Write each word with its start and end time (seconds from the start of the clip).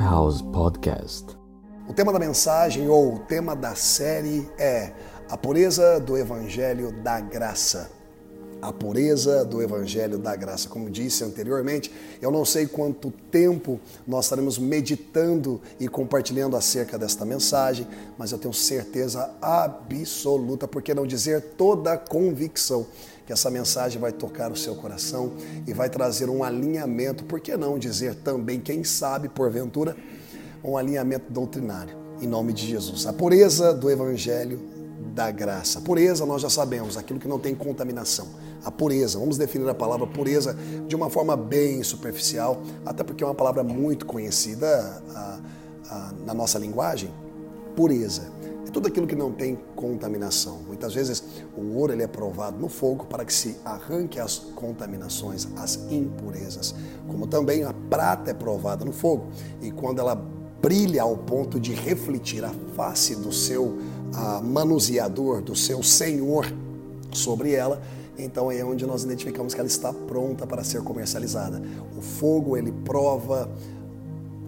House 0.00 0.40
Podcast. 0.40 1.26
O 1.86 1.92
tema 1.92 2.10
da 2.10 2.18
mensagem 2.18 2.88
ou 2.88 3.16
o 3.16 3.18
tema 3.18 3.54
da 3.54 3.74
série 3.74 4.48
é 4.58 4.94
a 5.28 5.36
pureza 5.36 6.00
do 6.00 6.16
Evangelho 6.16 6.90
da 7.02 7.20
Graça. 7.20 7.90
A 8.62 8.72
pureza 8.72 9.44
do 9.44 9.62
Evangelho 9.62 10.16
da 10.16 10.34
Graça. 10.34 10.70
Como 10.70 10.88
disse 10.88 11.22
anteriormente, 11.22 11.92
eu 12.20 12.30
não 12.30 12.46
sei 12.46 12.66
quanto 12.66 13.10
tempo 13.30 13.78
nós 14.06 14.24
estaremos 14.24 14.58
meditando 14.58 15.60
e 15.78 15.86
compartilhando 15.86 16.56
acerca 16.56 16.98
desta 16.98 17.26
mensagem, 17.26 17.86
mas 18.16 18.32
eu 18.32 18.38
tenho 18.38 18.54
certeza 18.54 19.30
absoluta, 19.42 20.66
por 20.66 20.80
que 20.80 20.94
não 20.94 21.06
dizer 21.06 21.42
toda 21.58 21.92
a 21.92 21.98
convicção, 21.98 22.86
que 23.26 23.32
essa 23.32 23.50
mensagem 23.50 24.00
vai 24.00 24.12
tocar 24.12 24.50
o 24.50 24.56
seu 24.56 24.74
coração 24.74 25.32
e 25.66 25.72
vai 25.72 25.88
trazer 25.88 26.28
um 26.28 26.42
alinhamento, 26.42 27.24
por 27.24 27.40
que 27.40 27.56
não 27.56 27.78
dizer 27.78 28.14
também, 28.16 28.60
quem 28.60 28.82
sabe, 28.84 29.28
porventura, 29.28 29.96
um 30.64 30.76
alinhamento 30.76 31.32
doutrinário, 31.32 31.96
em 32.20 32.26
nome 32.26 32.52
de 32.52 32.66
Jesus. 32.66 33.06
A 33.06 33.12
pureza 33.12 33.72
do 33.72 33.90
Evangelho 33.90 34.60
da 35.14 35.30
graça. 35.30 35.80
Pureza, 35.80 36.26
nós 36.26 36.42
já 36.42 36.50
sabemos, 36.50 36.96
aquilo 36.96 37.18
que 37.18 37.28
não 37.28 37.38
tem 37.38 37.54
contaminação. 37.54 38.28
A 38.64 38.70
pureza, 38.70 39.18
vamos 39.18 39.38
definir 39.38 39.68
a 39.68 39.74
palavra 39.74 40.06
pureza 40.06 40.56
de 40.86 40.94
uma 40.94 41.08
forma 41.08 41.36
bem 41.36 41.82
superficial, 41.82 42.62
até 42.84 43.02
porque 43.02 43.24
é 43.24 43.26
uma 43.26 43.34
palavra 43.34 43.64
muito 43.64 44.04
conhecida 44.04 45.02
a, 45.14 45.40
a, 45.88 46.12
na 46.26 46.34
nossa 46.34 46.58
linguagem. 46.58 47.10
Pureza 47.74 48.39
tudo 48.70 48.88
aquilo 48.88 49.06
que 49.06 49.14
não 49.14 49.32
tem 49.32 49.58
contaminação. 49.74 50.58
Muitas 50.66 50.94
vezes 50.94 51.22
o 51.56 51.76
ouro 51.76 51.92
ele 51.92 52.02
é 52.02 52.06
provado 52.06 52.58
no 52.58 52.68
fogo 52.68 53.06
para 53.06 53.24
que 53.24 53.32
se 53.32 53.56
arranque 53.64 54.18
as 54.18 54.38
contaminações, 54.54 55.48
as 55.56 55.76
impurezas. 55.90 56.74
Como 57.06 57.26
também 57.26 57.64
a 57.64 57.72
prata 57.88 58.30
é 58.30 58.34
provada 58.34 58.84
no 58.84 58.92
fogo 58.92 59.26
e 59.60 59.70
quando 59.70 59.98
ela 59.98 60.14
brilha 60.60 61.02
ao 61.02 61.16
ponto 61.16 61.58
de 61.58 61.72
refletir 61.72 62.44
a 62.44 62.50
face 62.76 63.16
do 63.16 63.32
seu 63.32 63.78
manuseador, 64.42 65.40
do 65.40 65.56
seu 65.56 65.82
senhor 65.82 66.46
sobre 67.12 67.52
ela, 67.52 67.80
então 68.18 68.52
é 68.52 68.62
onde 68.62 68.84
nós 68.84 69.02
identificamos 69.02 69.54
que 69.54 69.60
ela 69.60 69.68
está 69.68 69.92
pronta 69.92 70.46
para 70.46 70.62
ser 70.62 70.82
comercializada. 70.82 71.62
O 71.96 72.02
fogo 72.02 72.56
ele 72.56 72.70
prova 72.70 73.50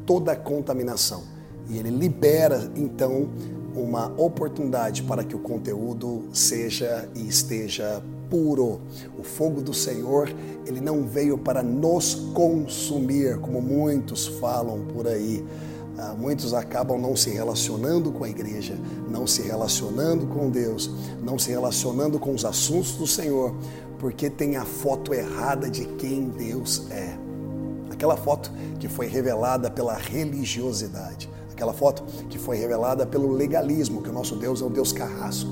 toda 0.05 0.33
a 0.33 0.37
contaminação 0.37 1.23
e 1.71 1.79
ele 1.79 1.89
libera 1.89 2.71
então 2.77 3.31
uma 3.75 4.13
oportunidade 4.17 5.03
para 5.03 5.25
que 5.25 5.35
o 5.35 5.39
conteúdo 5.39 6.25
seja 6.33 7.09
e 7.15 7.27
esteja 7.27 8.03
puro. 8.29 8.81
O 9.19 9.23
fogo 9.23 9.61
do 9.61 9.75
Senhor, 9.75 10.33
ele 10.67 10.81
não 10.81 11.03
veio 11.03 11.37
para 11.37 11.63
nos 11.63 12.15
consumir, 12.35 13.39
como 13.39 13.61
muitos 13.61 14.27
falam 14.27 14.87
por 14.87 15.07
aí. 15.07 15.45
Ah, 15.99 16.15
muitos 16.19 16.55
acabam 16.55 16.99
não 16.99 17.15
se 17.15 17.31
relacionando 17.31 18.11
com 18.11 18.25
a 18.25 18.29
igreja, 18.31 18.79
não 19.11 19.27
se 19.27 19.43
relacionando 19.43 20.27
com 20.27 20.51
Deus, 20.51 20.91
não 21.23 21.39
se 21.39 21.51
relacionando 21.51 22.19
com 22.19 22.35
os 22.35 22.45
assuntos 22.45 22.93
do 22.93 23.07
Senhor, 23.07 23.55
porque 23.99 24.31
tem 24.31 24.57
a 24.57 24.65
foto 24.65 25.13
errada 25.13 25.69
de 25.69 25.85
quem 25.85 26.31
Deus 26.31 26.91
é. 26.91 27.17
Aquela 27.91 28.17
foto 28.17 28.51
que 28.81 28.89
foi 28.89 29.07
revelada 29.07 29.71
pela 29.71 29.95
religiosidade 29.95 31.31
aquela 31.63 31.73
foto 31.73 32.03
que 32.29 32.39
foi 32.39 32.57
revelada 32.57 33.07
pelo 33.07 33.31
legalismo, 33.31 34.03
que 34.03 34.11
o 34.11 34.13
nosso 34.13 34.35
Deus 34.35 34.61
é 34.61 34.65
um 34.65 34.71
Deus 34.71 34.93
carrasco, 34.93 35.51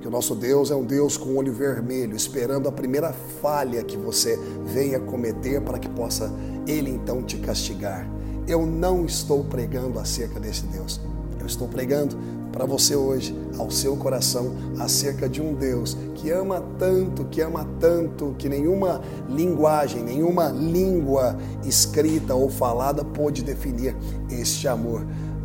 que 0.00 0.08
o 0.08 0.10
nosso 0.10 0.34
Deus 0.34 0.72
é 0.72 0.74
um 0.74 0.84
Deus 0.84 1.16
com 1.16 1.36
olho 1.36 1.52
vermelho, 1.52 2.16
esperando 2.16 2.68
a 2.68 2.72
primeira 2.72 3.12
falha 3.40 3.84
que 3.84 3.96
você 3.96 4.36
venha 4.64 4.98
cometer 4.98 5.60
para 5.60 5.78
que 5.78 5.88
possa 5.88 6.30
ele 6.66 6.90
então 6.90 7.22
te 7.22 7.38
castigar. 7.38 8.08
Eu 8.48 8.66
não 8.66 9.06
estou 9.06 9.44
pregando 9.44 9.98
acerca 10.00 10.40
desse 10.40 10.66
Deus. 10.66 11.00
Eu 11.38 11.46
estou 11.46 11.68
pregando 11.68 12.16
para 12.52 12.66
você 12.66 12.94
hoje, 12.94 13.36
ao 13.58 13.70
seu 13.70 13.96
coração, 13.96 14.54
acerca 14.78 15.28
de 15.28 15.42
um 15.42 15.54
Deus 15.54 15.96
que 16.14 16.30
ama 16.30 16.62
tanto, 16.78 17.24
que 17.24 17.40
ama 17.40 17.68
tanto, 17.80 18.34
que 18.38 18.48
nenhuma 18.48 19.00
linguagem, 19.28 20.02
nenhuma 20.02 20.48
língua 20.48 21.36
escrita 21.64 22.34
ou 22.34 22.48
falada 22.48 23.04
pôde 23.04 23.42
definir 23.42 23.96
este 24.30 24.68
amor 24.68 25.04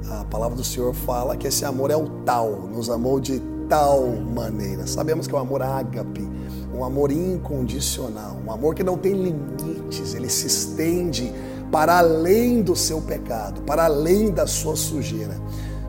a 0.09 0.25
palavra 0.25 0.55
do 0.55 0.63
Senhor 0.63 0.93
fala 0.93 1.37
que 1.37 1.47
esse 1.47 1.63
amor 1.63 1.91
é 1.91 1.95
o 1.95 2.09
tal, 2.25 2.51
nos 2.73 2.89
amou 2.89 3.19
de 3.19 3.39
tal 3.67 4.07
maneira. 4.07 4.87
Sabemos 4.87 5.27
que 5.27 5.35
é 5.35 5.37
um 5.37 5.41
amor 5.41 5.61
ágape, 5.61 6.27
um 6.73 6.83
amor 6.83 7.11
incondicional, 7.11 8.37
um 8.45 8.51
amor 8.51 8.73
que 8.73 8.83
não 8.83 8.97
tem 8.97 9.13
limites, 9.13 10.15
ele 10.15 10.29
se 10.29 10.47
estende 10.47 11.31
para 11.71 11.99
além 11.99 12.63
do 12.63 12.75
seu 12.75 12.99
pecado, 13.01 13.61
para 13.61 13.85
além 13.85 14.31
da 14.31 14.47
sua 14.47 14.75
sujeira. 14.75 15.39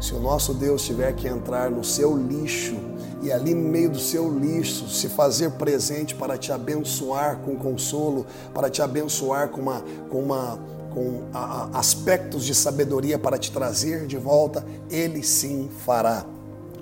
Se 0.00 0.14
o 0.14 0.20
nosso 0.20 0.52
Deus 0.54 0.84
tiver 0.84 1.14
que 1.14 1.26
entrar 1.26 1.70
no 1.70 1.82
seu 1.82 2.16
lixo 2.16 2.76
e 3.22 3.30
ali 3.30 3.54
no 3.54 3.68
meio 3.68 3.90
do 3.90 3.98
seu 3.98 4.30
lixo 4.30 4.88
se 4.88 5.08
fazer 5.08 5.52
presente 5.52 6.14
para 6.14 6.38
te 6.38 6.52
abençoar 6.52 7.38
com 7.38 7.54
consolo, 7.56 8.26
para 8.52 8.70
te 8.70 8.80
abençoar 8.82 9.48
com 9.48 9.60
uma, 9.60 9.84
com 10.10 10.20
uma 10.20 10.58
com 10.92 11.22
a, 11.32 11.38
a, 11.38 11.78
aspectos 11.78 12.44
de 12.44 12.54
sabedoria 12.54 13.18
para 13.18 13.38
te 13.38 13.50
trazer 13.50 14.06
de 14.06 14.16
volta, 14.16 14.64
ele 14.90 15.22
sim 15.22 15.68
fará. 15.84 16.24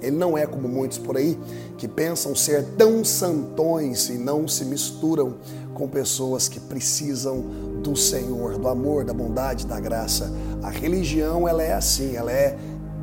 Ele 0.01 0.17
não 0.17 0.39
é 0.39 0.47
como 0.47 0.69
muitos 0.69 0.99
por 0.99 1.17
aí 1.17 1.39
que 1.77 1.89
pensam 1.89 2.35
ser 2.35 2.65
tão 2.77 3.05
santões 3.05 4.09
e 4.09 4.15
não 4.15 4.47
se 4.47 4.65
misturam 4.65 5.37
com 5.75 5.89
pessoas 5.89 6.49
que 6.49 6.61
precisam 6.61 7.41
do 7.83 7.97
Senhor, 7.97 8.59
do 8.59 8.69
amor, 8.69 9.05
da 9.05 9.13
bondade, 9.13 9.67
da 9.67 9.79
graça. 9.79 10.33
A 10.63 10.71
religião 10.71 11.49
ela 11.49 11.63
é 11.63 11.73
assim, 11.73 12.17
ela 12.17 12.33
é 12.33 12.57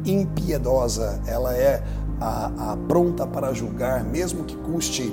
impiedosa, 0.06 1.22
ela 1.26 1.56
é 1.56 1.84
a, 2.20 2.74
a 2.74 2.78
pronta 2.78 3.26
para 3.26 3.54
julgar, 3.54 4.04
mesmo 4.04 4.44
que 4.44 4.56
custe 4.56 5.12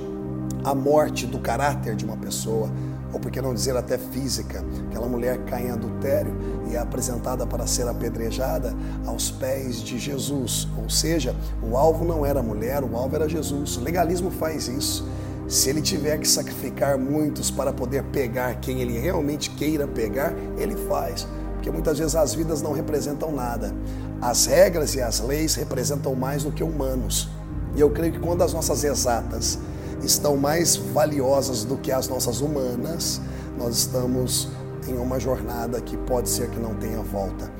a 0.65 0.75
morte 0.75 1.27
do 1.27 1.39
caráter 1.39 1.97
de 1.97 2.05
uma 2.05 2.17
pessoa 2.17 2.71
ou 3.13 3.21
por 3.21 3.31
que 3.31 3.41
não 3.41 3.55
dizer 3.55 3.77
até 3.77 3.99
física. 3.99 4.65
Aquela 4.89 5.07
mulher 5.07 5.39
cai 5.45 5.67
em 5.67 5.71
adultério 5.71 6.35
e 6.71 6.75
é 6.75 6.79
apresentada 6.79 7.47
para 7.47 7.67
ser 7.67 7.87
apedrejada 7.87 8.75
aos 9.07 9.31
pés 9.31 9.83
de 9.83 9.99
Jesus. 9.99 10.67
Ou 10.83 10.89
seja, 10.89 11.37
o 11.63 11.77
alvo 11.77 12.05
não 12.05 12.25
era 12.25 12.41
a 12.41 12.43
mulher, 12.43 12.83
o 12.83 12.97
alvo 12.97 13.17
era 13.17 13.29
Jesus. 13.29 13.77
O 13.77 13.83
legalismo 13.83 14.31
faz 14.31 14.69
isso. 14.69 15.07
Se 15.49 15.69
ele 15.69 15.83
tiver 15.83 16.19
que 16.19 16.27
sacrificar 16.27 16.97
muitos 16.97 17.51
para 17.51 17.73
poder 17.73 18.03
pegar 18.05 18.55
quem 18.55 18.81
ele 18.81 18.99
realmente 18.99 19.51
queira 19.51 19.87
pegar, 19.87 20.33
ele 20.57 20.77
faz. 20.89 21.27
Porque 21.55 21.71
muitas 21.71 21.99
vezes 21.99 22.15
as 22.15 22.35
vidas 22.35 22.63
não 22.63 22.73
representam 22.73 23.31
nada. 23.31 23.75
As 24.21 24.47
regras 24.47 24.95
e 24.95 25.03
as 25.03 25.21
leis 25.21 25.55
representam 25.55 26.15
mais 26.15 26.45
do 26.45 26.53
que 26.53 26.63
humanos. 26.63 27.29
E 27.75 27.81
eu 27.81 27.91
creio 27.91 28.13
que 28.13 28.19
quando 28.19 28.43
as 28.43 28.53
nossas 28.53 28.85
exatas 28.85 29.59
estão 30.05 30.37
mais 30.37 30.77
valiosas 30.77 31.65
do 31.65 31.77
que 31.77 31.93
as 31.93 32.09
nossas 32.09 32.41
humanas, 32.41 33.21
nós 33.59 33.77
estamos 33.77 34.49
em 34.89 34.95
uma 34.95 35.19
jornada 35.21 35.81
que 35.81 35.97
pode 35.97 36.29
ser 36.29 36.51
que 36.51 36.59
não 36.59 36.75
tenha 36.75 37.01
volta. 37.03 37.51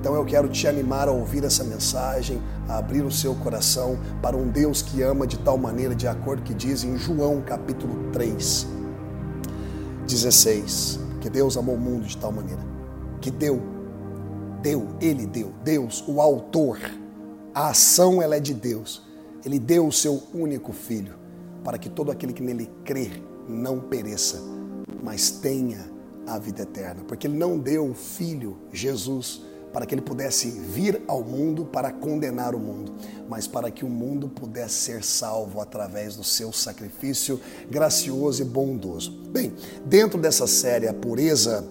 Então 0.00 0.16
eu 0.16 0.24
quero 0.24 0.48
te 0.48 0.66
animar 0.66 1.06
a 1.06 1.12
ouvir 1.12 1.44
essa 1.44 1.62
mensagem, 1.62 2.42
a 2.68 2.78
abrir 2.78 3.02
o 3.02 3.10
seu 3.10 3.36
coração 3.36 3.96
para 4.20 4.36
um 4.36 4.48
Deus 4.48 4.82
que 4.82 5.00
ama 5.00 5.26
de 5.28 5.38
tal 5.38 5.56
maneira, 5.56 5.94
de 5.94 6.08
acordo 6.08 6.42
que 6.42 6.52
diz 6.52 6.82
em 6.82 6.96
João 6.96 7.40
capítulo 7.40 8.10
3, 8.12 8.66
16, 10.04 10.98
que 11.20 11.30
Deus 11.30 11.56
amou 11.56 11.76
o 11.76 11.80
mundo 11.80 12.04
de 12.04 12.16
tal 12.16 12.32
maneira, 12.32 12.60
que 13.20 13.30
deu, 13.30 13.62
deu, 14.60 14.88
Ele 15.00 15.24
deu, 15.24 15.52
Deus, 15.62 16.02
o 16.08 16.20
autor, 16.20 16.80
a 17.54 17.68
ação 17.68 18.20
ela 18.20 18.34
é 18.34 18.40
de 18.40 18.54
Deus, 18.54 19.02
Ele 19.44 19.60
deu 19.60 19.86
o 19.86 19.92
seu 19.92 20.20
único 20.34 20.72
Filho, 20.72 21.14
para 21.64 21.78
que 21.78 21.88
todo 21.88 22.10
aquele 22.10 22.32
que 22.32 22.42
nele 22.42 22.70
crê 22.84 23.10
não 23.48 23.80
pereça, 23.80 24.40
mas 25.02 25.30
tenha 25.30 25.90
a 26.26 26.38
vida 26.38 26.62
eterna. 26.62 27.02
Porque 27.06 27.26
ele 27.26 27.36
não 27.36 27.58
deu 27.58 27.90
o 27.90 27.94
Filho, 27.94 28.56
Jesus, 28.72 29.42
para 29.72 29.86
que 29.86 29.94
ele 29.94 30.02
pudesse 30.02 30.50
vir 30.50 31.02
ao 31.08 31.24
mundo 31.24 31.64
para 31.64 31.90
condenar 31.90 32.54
o 32.54 32.58
mundo, 32.58 32.92
mas 33.28 33.46
para 33.46 33.70
que 33.70 33.84
o 33.84 33.88
mundo 33.88 34.28
pudesse 34.28 34.74
ser 34.74 35.04
salvo 35.04 35.60
através 35.60 36.14
do 36.14 36.22
seu 36.22 36.52
sacrifício 36.52 37.40
gracioso 37.70 38.42
e 38.42 38.44
bondoso. 38.44 39.10
Bem, 39.30 39.54
dentro 39.86 40.20
dessa 40.20 40.46
série 40.46 40.86
A 40.86 40.92
Pureza 40.92 41.66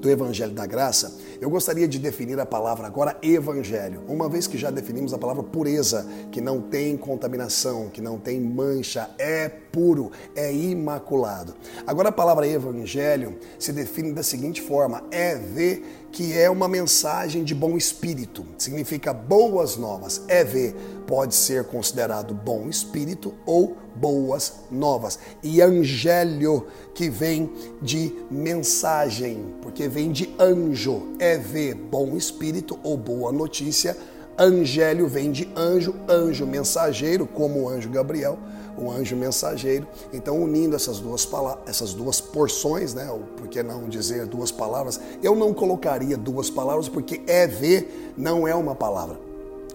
do 0.00 0.10
Evangelho 0.10 0.52
da 0.52 0.66
Graça, 0.66 1.16
eu 1.40 1.48
gostaria 1.48 1.86
de 1.86 1.98
definir 1.98 2.38
a 2.40 2.46
palavra 2.46 2.86
agora 2.86 3.16
evangelho, 3.22 4.02
uma 4.08 4.28
vez 4.28 4.46
que 4.46 4.58
já 4.58 4.70
definimos 4.70 5.14
a 5.14 5.18
palavra 5.18 5.42
pureza, 5.42 6.06
que 6.32 6.40
não 6.40 6.60
tem 6.60 6.96
contaminação, 6.96 7.88
que 7.88 8.00
não 8.00 8.18
tem 8.18 8.40
mancha, 8.40 9.10
é 9.18 9.48
puro, 9.48 10.10
é 10.34 10.52
imaculado. 10.52 11.54
Agora 11.86 12.08
a 12.08 12.12
palavra 12.12 12.46
evangelho 12.46 13.38
se 13.58 13.72
define 13.72 14.12
da 14.12 14.22
seguinte 14.22 14.60
forma: 14.60 15.04
é 15.10 15.36
ver 15.36 15.84
que 16.10 16.36
é 16.36 16.48
uma 16.48 16.66
mensagem 16.66 17.44
de 17.44 17.54
bom 17.54 17.76
espírito, 17.76 18.44
significa 18.56 19.12
boas 19.12 19.76
novas. 19.76 20.22
É 20.26 20.42
ver 20.42 20.74
pode 21.06 21.34
ser 21.34 21.64
considerado 21.64 22.34
bom 22.34 22.68
espírito 22.68 23.34
ou 23.46 23.76
boas 24.00 24.54
novas. 24.70 25.18
E 25.42 25.60
angélio, 25.60 26.66
que 26.94 27.08
vem 27.08 27.50
de 27.80 28.12
mensagem, 28.30 29.54
porque 29.62 29.88
vem 29.88 30.10
de 30.10 30.34
anjo, 30.38 31.14
é 31.18 31.34
EV, 31.34 31.74
bom 31.74 32.16
espírito 32.16 32.78
ou 32.82 32.96
boa 32.96 33.30
notícia. 33.30 33.96
Angélio 34.38 35.08
vem 35.08 35.32
de 35.32 35.48
anjo, 35.56 35.94
anjo 36.08 36.46
mensageiro, 36.46 37.26
como 37.26 37.62
o 37.62 37.68
anjo 37.68 37.88
Gabriel, 37.90 38.38
o 38.76 38.90
anjo 38.90 39.16
mensageiro. 39.16 39.86
Então, 40.12 40.40
unindo 40.40 40.76
essas 40.76 41.00
duas, 41.00 41.28
essas 41.66 41.92
duas 41.92 42.20
porções, 42.20 42.94
né? 42.94 43.10
Ou 43.10 43.20
por 43.36 43.48
que 43.48 43.62
não 43.62 43.88
dizer 43.88 44.26
duas 44.26 44.52
palavras? 44.52 45.00
Eu 45.22 45.34
não 45.34 45.52
colocaria 45.52 46.16
duas 46.16 46.48
palavras 46.48 46.88
porque 46.88 47.20
EV 47.26 47.88
não 48.16 48.46
é 48.46 48.54
uma 48.54 48.74
palavra. 48.74 49.18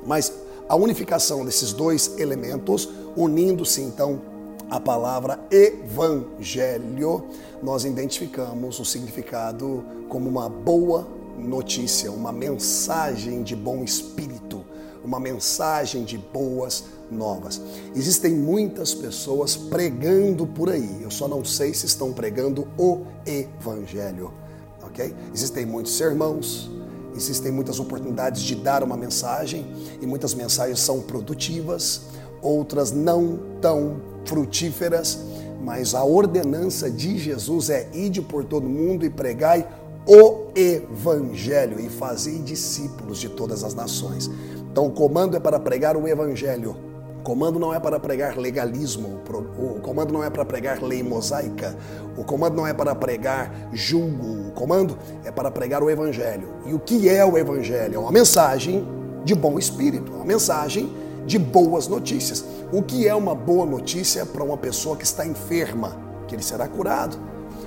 Mas 0.05 0.31
a 0.67 0.75
unificação 0.75 1.43
desses 1.43 1.73
dois 1.73 2.17
elementos, 2.17 2.89
unindo-se 3.15 3.81
então 3.81 4.21
a 4.69 4.79
palavra 4.79 5.39
evangelho, 5.51 7.25
nós 7.61 7.85
identificamos 7.85 8.79
o 8.79 8.85
significado 8.85 9.83
como 10.09 10.29
uma 10.29 10.49
boa 10.49 11.07
notícia, 11.37 12.11
uma 12.11 12.31
mensagem 12.31 13.43
de 13.43 13.55
bom 13.55 13.83
espírito, 13.83 14.63
uma 15.03 15.19
mensagem 15.19 16.03
de 16.03 16.17
boas 16.17 16.85
novas. 17.11 17.61
Existem 17.95 18.33
muitas 18.33 18.93
pessoas 18.93 19.55
pregando 19.55 20.47
por 20.47 20.69
aí, 20.69 21.01
eu 21.01 21.11
só 21.11 21.27
não 21.27 21.43
sei 21.43 21.73
se 21.73 21.85
estão 21.85 22.13
pregando 22.13 22.67
o 22.77 23.01
evangelho, 23.25 24.33
ok? 24.81 25.13
Existem 25.33 25.65
muitos 25.65 25.95
sermãos, 25.95 26.71
existem 27.15 27.51
muitas 27.51 27.79
oportunidades 27.79 28.41
de 28.41 28.55
dar 28.55 28.83
uma 28.83 28.97
mensagem 28.97 29.67
e 30.01 30.07
muitas 30.07 30.33
mensagens 30.33 30.79
são 30.79 31.01
produtivas, 31.01 32.01
outras 32.43 32.91
não 32.91 33.39
tão 33.61 33.97
frutíferas, 34.25 35.19
mas 35.63 35.95
a 35.95 36.03
ordenança 36.03 36.91
de 36.91 37.17
Jesus 37.17 37.69
é 37.69 37.87
ide 37.93 38.21
por 38.21 38.43
todo 38.43 38.67
mundo 38.67 39.05
e 39.05 39.09
pregai 39.09 39.65
o 40.05 40.51
evangelho 40.53 41.79
e 41.79 41.89
fazei 41.89 42.39
discípulos 42.39 43.19
de 43.19 43.29
todas 43.29 43.63
as 43.63 43.73
nações. 43.73 44.29
Então 44.71 44.87
o 44.87 44.91
comando 44.91 45.37
é 45.37 45.39
para 45.39 45.59
pregar 45.59 45.95
o 45.95 46.07
evangelho. 46.07 46.75
O 47.19 47.23
comando 47.23 47.57
não 47.57 47.73
é 47.73 47.79
para 47.79 47.97
pregar 47.97 48.37
legalismo, 48.37 49.21
o 49.57 49.79
comando 49.79 50.11
não 50.11 50.21
é 50.21 50.29
para 50.29 50.43
pregar 50.43 50.83
lei 50.83 51.01
mosaica, 51.01 51.73
o 52.17 52.23
comando 52.25 52.57
não 52.57 52.67
é 52.67 52.73
para 52.73 52.93
pregar 52.93 53.69
julgo, 53.71 54.49
o 54.49 54.51
comando 54.51 54.97
é 55.23 55.31
para 55.31 55.49
pregar 55.49 55.81
o 55.81 55.89
evangelho. 55.89 56.49
E 56.65 56.73
o 56.73 56.79
que 56.79 57.07
é 57.07 57.23
o 57.23 57.37
evangelho? 57.37 57.95
É 57.95 57.99
uma 57.99 58.11
mensagem 58.11 58.85
de 59.23 59.33
bom 59.33 59.57
espírito, 59.57 60.11
uma 60.11 60.25
mensagem 60.25 60.91
de 61.25 61.37
boas 61.37 61.87
notícias. 61.87 62.43
O 62.71 62.81
que 62.81 63.07
é 63.07 63.15
uma 63.15 63.35
boa 63.35 63.65
notícia 63.65 64.25
para 64.25 64.43
uma 64.43 64.57
pessoa 64.57 64.95
que 64.95 65.03
está 65.03 65.25
enferma? 65.25 65.95
Que 66.27 66.35
ele 66.35 66.43
será 66.43 66.67
curado. 66.67 67.17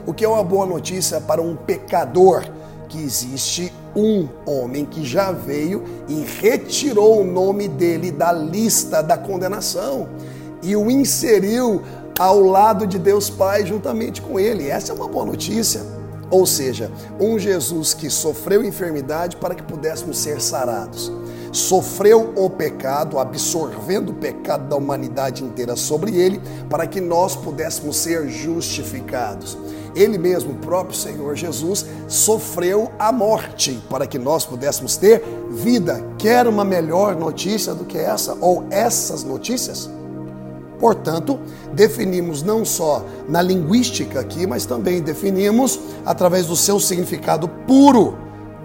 O 0.06 0.12
que 0.12 0.24
é 0.24 0.28
uma 0.28 0.42
boa 0.42 0.66
notícia 0.66 1.20
para 1.20 1.42
um 1.42 1.56
pecador? 1.56 2.44
Que 2.88 3.02
existe 3.02 3.72
um 3.94 4.28
homem 4.44 4.84
que 4.84 5.04
já 5.04 5.32
veio 5.32 5.82
e 6.08 6.24
retirou 6.40 7.20
o 7.20 7.24
nome 7.24 7.66
dele 7.66 8.10
da 8.10 8.32
lista 8.32 9.02
da 9.02 9.16
condenação 9.16 10.08
e 10.62 10.76
o 10.76 10.90
inseriu 10.90 11.82
ao 12.18 12.40
lado 12.40 12.86
de 12.86 12.98
Deus 12.98 13.28
Pai 13.28 13.66
juntamente 13.66 14.22
com 14.22 14.38
ele. 14.38 14.68
Essa 14.68 14.92
é 14.92 14.94
uma 14.94 15.08
boa 15.08 15.24
notícia. 15.24 15.82
Ou 16.30 16.44
seja, 16.44 16.90
um 17.20 17.38
Jesus 17.38 17.94
que 17.94 18.10
sofreu 18.10 18.64
enfermidade 18.64 19.36
para 19.36 19.54
que 19.54 19.62
pudéssemos 19.62 20.18
ser 20.18 20.40
sarados 20.40 21.12
sofreu 21.56 22.34
o 22.36 22.50
pecado, 22.50 23.18
absorvendo 23.18 24.10
o 24.10 24.14
pecado 24.14 24.68
da 24.68 24.76
humanidade 24.76 25.42
inteira 25.42 25.74
sobre 25.74 26.14
ele, 26.14 26.40
para 26.68 26.86
que 26.86 27.00
nós 27.00 27.34
pudéssemos 27.34 27.96
ser 27.96 28.28
justificados. 28.28 29.56
Ele 29.94 30.18
mesmo, 30.18 30.52
o 30.52 30.56
próprio 30.56 30.94
Senhor 30.94 31.34
Jesus, 31.34 31.86
sofreu 32.06 32.92
a 32.98 33.10
morte 33.10 33.82
para 33.88 34.06
que 34.06 34.18
nós 34.18 34.44
pudéssemos 34.44 34.98
ter 34.98 35.24
vida. 35.50 36.04
Quer 36.18 36.46
uma 36.46 36.62
melhor 36.62 37.16
notícia 37.16 37.74
do 37.74 37.86
que 37.86 37.96
essa 37.96 38.36
ou 38.38 38.66
essas 38.70 39.24
notícias? 39.24 39.88
Portanto, 40.78 41.40
definimos 41.72 42.42
não 42.42 42.66
só 42.66 43.02
na 43.26 43.40
linguística 43.40 44.20
aqui, 44.20 44.46
mas 44.46 44.66
também 44.66 45.00
definimos 45.00 45.80
através 46.04 46.44
do 46.44 46.54
seu 46.54 46.78
significado 46.78 47.48
puro, 47.66 48.18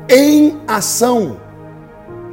em 0.10 0.60
ação 0.68 1.38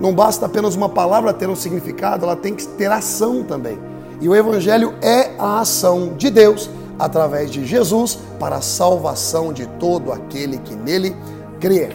não 0.00 0.14
basta 0.14 0.46
apenas 0.46 0.76
uma 0.76 0.88
palavra 0.88 1.32
ter 1.32 1.48
um 1.48 1.56
significado, 1.56 2.24
ela 2.24 2.36
tem 2.36 2.54
que 2.54 2.66
ter 2.66 2.90
ação 2.90 3.42
também. 3.42 3.78
E 4.20 4.28
o 4.28 4.34
Evangelho 4.34 4.94
é 5.02 5.30
a 5.38 5.60
ação 5.60 6.14
de 6.16 6.30
Deus 6.30 6.70
através 6.98 7.50
de 7.50 7.64
Jesus 7.64 8.18
para 8.38 8.56
a 8.56 8.60
salvação 8.60 9.52
de 9.52 9.66
todo 9.78 10.12
aquele 10.12 10.58
que 10.58 10.74
nele 10.74 11.16
crer. 11.60 11.92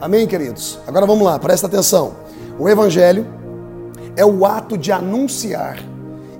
Amém, 0.00 0.26
queridos? 0.26 0.78
Agora 0.86 1.06
vamos 1.06 1.24
lá, 1.24 1.38
presta 1.38 1.66
atenção. 1.66 2.14
O 2.58 2.68
Evangelho 2.68 3.26
é 4.16 4.24
o 4.24 4.44
ato 4.44 4.76
de 4.76 4.90
anunciar 4.90 5.78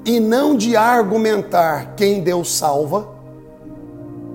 e 0.05 0.19
não 0.19 0.57
de 0.57 0.77
argumentar 0.77 1.95
quem 1.97 2.21
Deus 2.21 2.57
salva, 2.57 3.09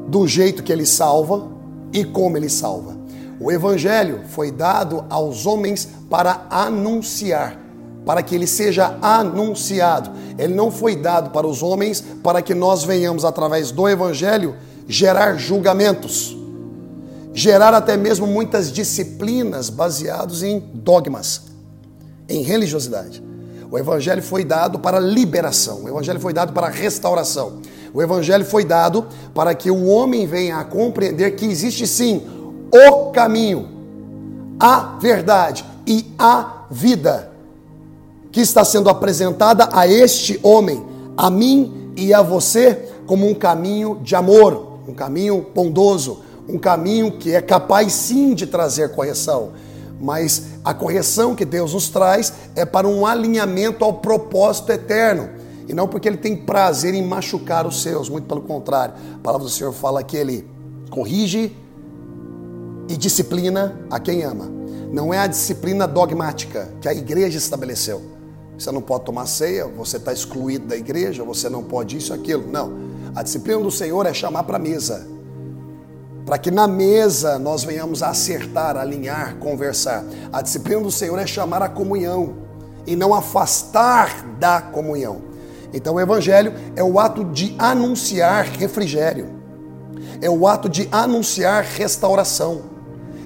do 0.07 0.27
jeito 0.27 0.61
que 0.61 0.71
ele 0.71 0.85
salva 0.85 1.47
e 1.91 2.03
como 2.03 2.37
ele 2.37 2.49
salva. 2.49 3.02
O 3.43 3.51
evangelho 3.51 4.21
foi 4.29 4.49
dado 4.53 5.03
aos 5.09 5.45
homens 5.45 5.89
para 6.09 6.47
anunciar, 6.49 7.59
para 8.05 8.23
que 8.23 8.33
ele 8.33 8.47
seja 8.47 8.97
anunciado. 9.01 10.11
Ele 10.37 10.53
não 10.53 10.71
foi 10.71 10.95
dado 10.95 11.29
para 11.31 11.45
os 11.45 11.61
homens 11.61 12.01
para 12.23 12.41
que 12.41 12.53
nós 12.55 12.85
venhamos 12.85 13.25
através 13.25 13.69
do 13.69 13.89
evangelho 13.89 14.55
gerar 14.87 15.35
julgamentos, 15.35 16.37
gerar 17.33 17.73
até 17.73 17.97
mesmo 17.97 18.25
muitas 18.25 18.71
disciplinas 18.71 19.69
baseados 19.69 20.41
em 20.41 20.59
dogmas, 20.73 21.41
em 22.29 22.43
religiosidade. 22.43 23.21
O 23.69 23.77
evangelho 23.77 24.23
foi 24.23 24.45
dado 24.45 24.79
para 24.79 25.01
liberação, 25.01 25.83
o 25.83 25.89
evangelho 25.89 26.19
foi 26.21 26.31
dado 26.31 26.53
para 26.53 26.69
restauração. 26.69 27.59
O 27.93 28.01
evangelho 28.01 28.45
foi 28.45 28.63
dado 28.63 29.05
para 29.35 29.53
que 29.53 29.69
o 29.69 29.85
homem 29.85 30.25
venha 30.25 30.57
a 30.57 30.63
compreender 30.63 31.35
que 31.35 31.45
existe 31.45 31.85
sim 31.85 32.42
o 32.73 33.11
caminho, 33.11 33.69
a 34.59 34.97
verdade 34.99 35.63
e 35.85 36.11
a 36.17 36.65
vida 36.71 37.31
que 38.31 38.41
está 38.41 38.65
sendo 38.65 38.89
apresentada 38.89 39.69
a 39.71 39.87
este 39.87 40.39
homem, 40.41 40.83
a 41.15 41.29
mim 41.29 41.93
e 41.95 42.11
a 42.11 42.23
você, 42.23 42.89
como 43.05 43.29
um 43.29 43.35
caminho 43.35 43.99
de 44.01 44.15
amor, 44.15 44.79
um 44.87 44.93
caminho 44.93 45.45
bondoso, 45.53 46.23
um 46.49 46.57
caminho 46.57 47.11
que 47.11 47.35
é 47.35 47.41
capaz 47.41 47.93
sim 47.93 48.33
de 48.33 48.47
trazer 48.47 48.89
correção. 48.95 49.51
Mas 50.01 50.43
a 50.65 50.73
correção 50.73 51.35
que 51.35 51.45
Deus 51.45 51.75
nos 51.75 51.89
traz 51.89 52.33
é 52.55 52.65
para 52.65 52.87
um 52.87 53.05
alinhamento 53.05 53.85
ao 53.85 53.93
propósito 53.93 54.71
eterno. 54.71 55.29
E 55.67 55.73
não 55.73 55.87
porque 55.87 56.07
ele 56.07 56.17
tem 56.17 56.35
prazer 56.35 56.95
em 56.95 57.05
machucar 57.05 57.67
os 57.67 57.83
seus, 57.83 58.09
muito 58.09 58.27
pelo 58.27 58.41
contrário. 58.41 58.95
A 59.13 59.19
palavra 59.19 59.45
do 59.45 59.51
Senhor 59.51 59.71
fala 59.71 60.03
que 60.03 60.17
ele 60.17 60.45
corrige 60.89 61.55
e 62.89 62.97
disciplina 62.97 63.79
a 63.89 63.99
quem 63.99 64.23
ama. 64.23 64.49
Não 64.91 65.13
é 65.13 65.17
a 65.17 65.27
disciplina 65.27 65.87
dogmática 65.87 66.69
que 66.79 66.87
a 66.87 66.93
igreja 66.93 67.37
estabeleceu. 67.37 68.01
Você 68.57 68.71
não 68.71 68.81
pode 68.81 69.05
tomar 69.05 69.25
ceia, 69.25 69.65
você 69.65 69.97
está 69.97 70.13
excluído 70.13 70.67
da 70.67 70.77
igreja, 70.77 71.23
você 71.23 71.49
não 71.49 71.63
pode 71.63 71.97
isso, 71.97 72.13
aquilo. 72.13 72.47
Não. 72.51 72.71
A 73.15 73.23
disciplina 73.23 73.59
do 73.59 73.71
Senhor 73.71 74.05
é 74.05 74.13
chamar 74.13 74.43
para 74.43 74.57
a 74.57 74.59
mesa. 74.59 75.07
Para 76.25 76.37
que 76.37 76.51
na 76.51 76.67
mesa 76.67 77.39
nós 77.39 77.63
venhamos 77.63 78.03
acertar, 78.03 78.77
alinhar, 78.77 79.37
conversar. 79.37 80.05
A 80.31 80.41
disciplina 80.41 80.81
do 80.81 80.91
Senhor 80.91 81.17
é 81.17 81.25
chamar 81.25 81.61
a 81.63 81.69
comunhão 81.69 82.35
e 82.85 82.95
não 82.95 83.13
afastar 83.13 84.23
da 84.39 84.61
comunhão. 84.61 85.21
Então 85.73 85.95
o 85.95 85.99
evangelho 85.99 86.53
é 86.75 86.83
o 86.83 86.99
ato 86.99 87.25
de 87.25 87.55
anunciar 87.57 88.45
refrigério. 88.45 89.27
É 90.21 90.29
o 90.29 90.47
ato 90.47 90.69
de 90.69 90.87
anunciar 90.91 91.63
restauração 91.63 92.72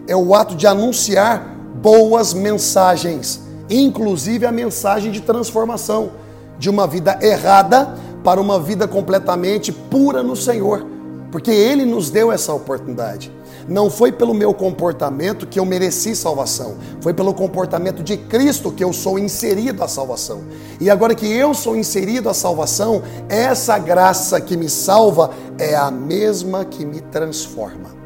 é 0.07 0.15
o 0.15 0.33
ato 0.33 0.55
de 0.55 0.65
anunciar 0.65 1.55
boas 1.81 2.33
mensagens, 2.33 3.41
inclusive 3.69 4.45
a 4.45 4.51
mensagem 4.51 5.11
de 5.11 5.21
transformação 5.21 6.11
de 6.57 6.69
uma 6.69 6.87
vida 6.87 7.19
errada 7.21 7.95
para 8.23 8.41
uma 8.41 8.59
vida 8.59 8.87
completamente 8.87 9.71
pura 9.71 10.23
no 10.23 10.35
Senhor, 10.35 10.85
porque 11.31 11.51
Ele 11.51 11.85
nos 11.85 12.09
deu 12.09 12.31
essa 12.31 12.53
oportunidade. 12.53 13.31
Não 13.67 13.89
foi 13.89 14.13
pelo 14.13 14.33
meu 14.33 14.53
comportamento 14.53 15.45
que 15.45 15.59
eu 15.59 15.65
mereci 15.65 16.15
salvação, 16.15 16.75
foi 17.01 17.13
pelo 17.13 17.33
comportamento 17.33 18.01
de 18.01 18.15
Cristo 18.15 18.71
que 18.71 18.83
eu 18.83 18.93
sou 18.93 19.19
inserido 19.19 19.83
à 19.83 19.89
salvação. 19.89 20.43
E 20.79 20.89
agora 20.89 21.13
que 21.13 21.27
eu 21.27 21.53
sou 21.53 21.75
inserido 21.75 22.29
à 22.29 22.33
salvação, 22.33 23.03
essa 23.27 23.77
graça 23.77 24.39
que 24.39 24.55
me 24.55 24.69
salva 24.69 25.31
é 25.59 25.75
a 25.75 25.91
mesma 25.91 26.63
que 26.63 26.85
me 26.85 27.01
transforma. 27.01 27.96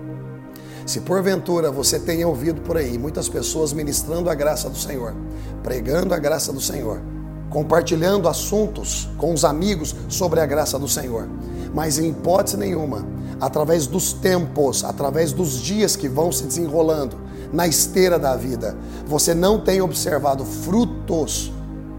Se 0.91 0.99
porventura 0.99 1.71
você 1.71 1.97
tenha 1.97 2.27
ouvido 2.27 2.59
por 2.59 2.75
aí 2.75 2.97
muitas 2.97 3.29
pessoas 3.29 3.71
ministrando 3.71 4.29
a 4.29 4.35
graça 4.35 4.69
do 4.69 4.77
Senhor, 4.77 5.15
pregando 5.63 6.13
a 6.13 6.19
graça 6.19 6.51
do 6.51 6.59
Senhor, 6.59 7.01
compartilhando 7.49 8.27
assuntos 8.27 9.07
com 9.17 9.33
os 9.33 9.45
amigos 9.45 9.95
sobre 10.09 10.41
a 10.41 10.45
graça 10.45 10.77
do 10.77 10.89
Senhor, 10.89 11.29
mas 11.73 11.97
em 11.97 12.09
hipótese 12.09 12.57
nenhuma, 12.57 13.05
através 13.39 13.87
dos 13.87 14.11
tempos, 14.11 14.83
através 14.83 15.31
dos 15.31 15.61
dias 15.61 15.95
que 15.95 16.09
vão 16.09 16.29
se 16.29 16.43
desenrolando, 16.43 17.15
na 17.53 17.65
esteira 17.65 18.19
da 18.19 18.35
vida, 18.35 18.75
você 19.07 19.33
não 19.33 19.61
tem 19.61 19.81
observado 19.81 20.43
frutos 20.43 21.53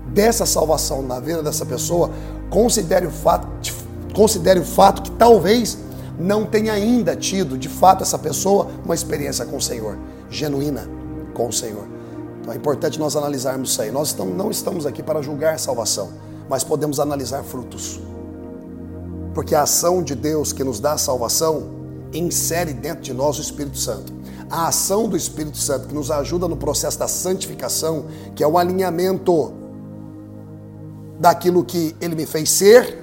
dessa 0.09 0.45
salvação 0.45 1.01
na 1.01 1.19
vida 1.19 1.43
dessa 1.43 1.65
pessoa, 1.65 2.11
considere 2.51 3.07
o 3.07 3.11
fato, 3.11 3.49
considere 4.13 4.61
o 4.61 4.65
fato 4.67 5.01
que 5.01 5.13
talvez 5.13 5.79
não 6.23 6.47
tenha 6.47 6.73
ainda 6.73 7.17
tido, 7.17 7.59
de 7.59 7.69
fato, 7.69 8.03
essa 8.03 8.19
pessoa 8.19 8.69
uma 8.85 8.95
experiência 8.95 9.45
com 9.45 9.57
o 9.57 9.61
Senhor, 9.61 9.99
genuína 10.31 10.89
com 11.35 11.49
o 11.49 11.53
Senhor. 11.53 11.87
Então 12.41 12.53
é 12.53 12.57
importante 12.57 12.99
nós 12.99 13.17
analisarmos 13.17 13.71
isso 13.71 13.83
aí. 13.83 13.91
Nós 13.91 14.09
estamos, 14.09 14.37
não 14.37 14.51
estamos 14.51 14.87
aqui 14.87 15.03
para 15.03 15.23
julgar 15.23 15.59
salvação, 15.59 16.11
mas 16.49 16.65
podemos 16.65 17.01
analisar 17.01 17.43
frutos. 17.43 18.01
Porque 19.35 19.55
a 19.55 19.63
ação 19.63 20.03
de 20.03 20.15
Deus 20.15 20.53
que 20.53 20.63
nos 20.63 20.79
dá 20.81 20.93
a 20.93 20.99
salvação 20.99 21.71
insere 22.13 22.73
dentro 22.73 23.03
de 23.03 23.13
nós 23.13 23.39
o 23.39 23.41
Espírito 23.41 23.79
Santo. 23.79 24.13
A 24.51 24.69
ação 24.69 25.09
do 25.09 25.17
Espírito 25.17 25.57
Santo 25.57 25.89
que 25.89 25.95
nos 25.95 26.11
ajuda 26.11 26.47
no 26.47 26.57
processo 26.57 26.99
da 26.99 27.09
santificação, 27.09 28.07
que 28.35 28.45
é 28.45 28.47
o 28.47 28.59
alinhamento 28.59 29.53
daquilo 31.19 31.65
que 31.65 31.97
ele 32.01 32.15
me 32.15 32.27
fez 32.27 32.51
ser 32.51 33.02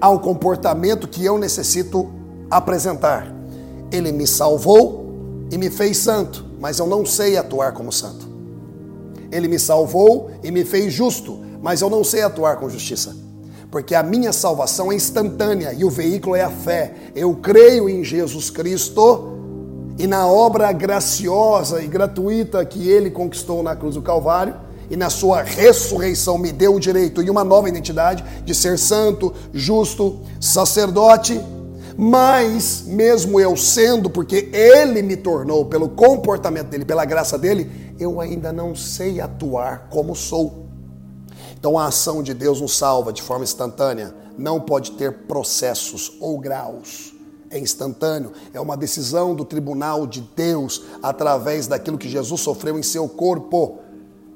ao 0.00 0.20
comportamento 0.20 1.08
que 1.08 1.24
eu 1.24 1.38
necessito 1.38 2.10
apresentar. 2.50 3.32
Ele 3.90 4.12
me 4.12 4.26
salvou 4.26 5.06
e 5.50 5.56
me 5.56 5.70
fez 5.70 5.98
santo, 5.98 6.44
mas 6.60 6.78
eu 6.78 6.86
não 6.86 7.04
sei 7.04 7.36
atuar 7.36 7.72
como 7.72 7.92
santo. 7.92 8.28
Ele 9.30 9.48
me 9.48 9.58
salvou 9.58 10.30
e 10.42 10.50
me 10.50 10.64
fez 10.64 10.92
justo, 10.92 11.40
mas 11.62 11.80
eu 11.80 11.90
não 11.90 12.04
sei 12.04 12.22
atuar 12.22 12.56
com 12.56 12.68
justiça. 12.68 13.16
Porque 13.70 13.94
a 13.94 14.02
minha 14.02 14.32
salvação 14.32 14.92
é 14.92 14.94
instantânea 14.94 15.72
e 15.72 15.84
o 15.84 15.90
veículo 15.90 16.36
é 16.36 16.42
a 16.42 16.50
fé. 16.50 16.94
Eu 17.14 17.34
creio 17.36 17.88
em 17.88 18.04
Jesus 18.04 18.50
Cristo 18.50 19.32
e 19.98 20.06
na 20.06 20.26
obra 20.26 20.70
graciosa 20.72 21.82
e 21.82 21.86
gratuita 21.86 22.64
que 22.64 22.88
ele 22.88 23.10
conquistou 23.10 23.62
na 23.62 23.74
cruz 23.74 23.94
do 23.94 24.02
Calvário 24.02 24.65
e 24.90 24.96
na 24.96 25.10
sua 25.10 25.42
ressurreição 25.42 26.38
me 26.38 26.52
deu 26.52 26.74
o 26.74 26.80
direito 26.80 27.22
e 27.22 27.30
uma 27.30 27.44
nova 27.44 27.68
identidade 27.68 28.24
de 28.44 28.54
ser 28.54 28.78
santo, 28.78 29.32
justo, 29.52 30.20
sacerdote. 30.40 31.40
Mas, 31.98 32.84
mesmo 32.86 33.40
eu 33.40 33.56
sendo, 33.56 34.10
porque 34.10 34.50
ele 34.52 35.00
me 35.00 35.16
tornou, 35.16 35.64
pelo 35.64 35.88
comportamento 35.88 36.68
dele, 36.68 36.84
pela 36.84 37.06
graça 37.06 37.38
dele, 37.38 37.94
eu 37.98 38.20
ainda 38.20 38.52
não 38.52 38.74
sei 38.74 39.20
atuar 39.20 39.88
como 39.88 40.14
sou. 40.14 40.66
Então, 41.58 41.78
a 41.78 41.86
ação 41.86 42.22
de 42.22 42.34
Deus 42.34 42.60
nos 42.60 42.76
salva 42.76 43.12
de 43.12 43.22
forma 43.22 43.44
instantânea, 43.44 44.14
não 44.36 44.60
pode 44.60 44.92
ter 44.92 45.26
processos 45.26 46.12
ou 46.20 46.38
graus. 46.38 47.14
É 47.48 47.58
instantâneo, 47.58 48.32
é 48.52 48.60
uma 48.60 48.76
decisão 48.76 49.34
do 49.34 49.44
tribunal 49.44 50.06
de 50.06 50.20
Deus 50.20 50.82
através 51.02 51.66
daquilo 51.66 51.96
que 51.96 52.08
Jesus 52.08 52.40
sofreu 52.40 52.78
em 52.78 52.82
seu 52.82 53.08
corpo 53.08 53.78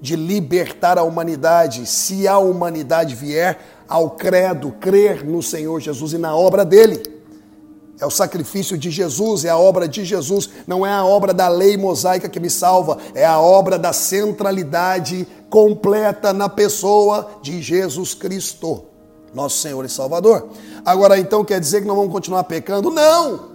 de 0.00 0.16
libertar 0.16 0.98
a 0.98 1.02
humanidade, 1.02 1.86
se 1.86 2.26
a 2.26 2.38
humanidade 2.38 3.14
vier 3.14 3.58
ao 3.88 4.10
credo, 4.10 4.72
crer 4.80 5.24
no 5.24 5.42
Senhor 5.42 5.80
Jesus 5.80 6.12
e 6.12 6.18
na 6.18 6.34
obra 6.34 6.64
dele. 6.64 7.02
É 8.00 8.06
o 8.06 8.10
sacrifício 8.10 8.78
de 8.78 8.90
Jesus, 8.90 9.44
é 9.44 9.50
a 9.50 9.58
obra 9.58 9.86
de 9.86 10.06
Jesus, 10.06 10.48
não 10.66 10.86
é 10.86 10.90
a 10.90 11.04
obra 11.04 11.34
da 11.34 11.48
lei 11.48 11.76
mosaica 11.76 12.30
que 12.30 12.40
me 12.40 12.48
salva, 12.48 12.96
é 13.14 13.26
a 13.26 13.38
obra 13.38 13.78
da 13.78 13.92
centralidade 13.92 15.28
completa 15.50 16.32
na 16.32 16.48
pessoa 16.48 17.30
de 17.42 17.60
Jesus 17.60 18.14
Cristo, 18.14 18.84
nosso 19.34 19.58
Senhor 19.58 19.84
e 19.84 19.88
Salvador. 19.88 20.48
Agora 20.82 21.18
então 21.18 21.44
quer 21.44 21.60
dizer 21.60 21.82
que 21.82 21.86
não 21.86 21.96
vamos 21.96 22.12
continuar 22.12 22.44
pecando? 22.44 22.90
Não! 22.90 23.50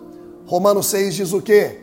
Romanos 0.45 0.85
6 0.87 1.15
diz 1.15 1.33
o 1.33 1.41
quê? 1.41 1.79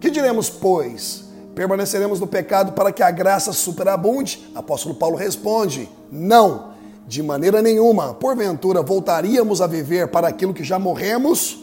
Que 0.00 0.10
diremos, 0.10 0.50
pois? 0.50 1.31
Permaneceremos 1.54 2.18
no 2.18 2.26
pecado 2.26 2.72
para 2.72 2.92
que 2.92 3.02
a 3.02 3.10
graça 3.10 3.52
superabunde? 3.52 4.50
Apóstolo 4.54 4.94
Paulo 4.94 5.16
responde: 5.16 5.88
Não, 6.10 6.72
de 7.06 7.22
maneira 7.22 7.60
nenhuma. 7.60 8.14
Porventura, 8.14 8.82
voltaríamos 8.82 9.60
a 9.60 9.66
viver 9.66 10.08
para 10.08 10.28
aquilo 10.28 10.54
que 10.54 10.64
já 10.64 10.78
morremos? 10.78 11.58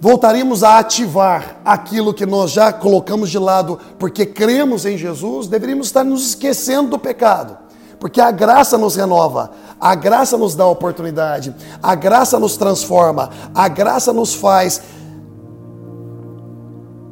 Voltaríamos 0.00 0.64
a 0.64 0.78
ativar 0.78 1.60
aquilo 1.62 2.14
que 2.14 2.24
nós 2.24 2.52
já 2.52 2.72
colocamos 2.72 3.28
de 3.28 3.38
lado 3.38 3.78
porque 3.98 4.24
cremos 4.24 4.86
em 4.86 4.96
Jesus? 4.96 5.46
Deveríamos 5.46 5.88
estar 5.88 6.02
nos 6.02 6.28
esquecendo 6.28 6.88
do 6.88 6.98
pecado. 6.98 7.58
Porque 7.98 8.18
a 8.18 8.30
graça 8.30 8.78
nos 8.78 8.96
renova, 8.96 9.50
a 9.78 9.94
graça 9.94 10.38
nos 10.38 10.54
dá 10.54 10.66
oportunidade, 10.66 11.54
a 11.82 11.94
graça 11.94 12.38
nos 12.38 12.56
transforma, 12.56 13.28
a 13.54 13.68
graça 13.68 14.10
nos 14.10 14.32
faz 14.32 14.80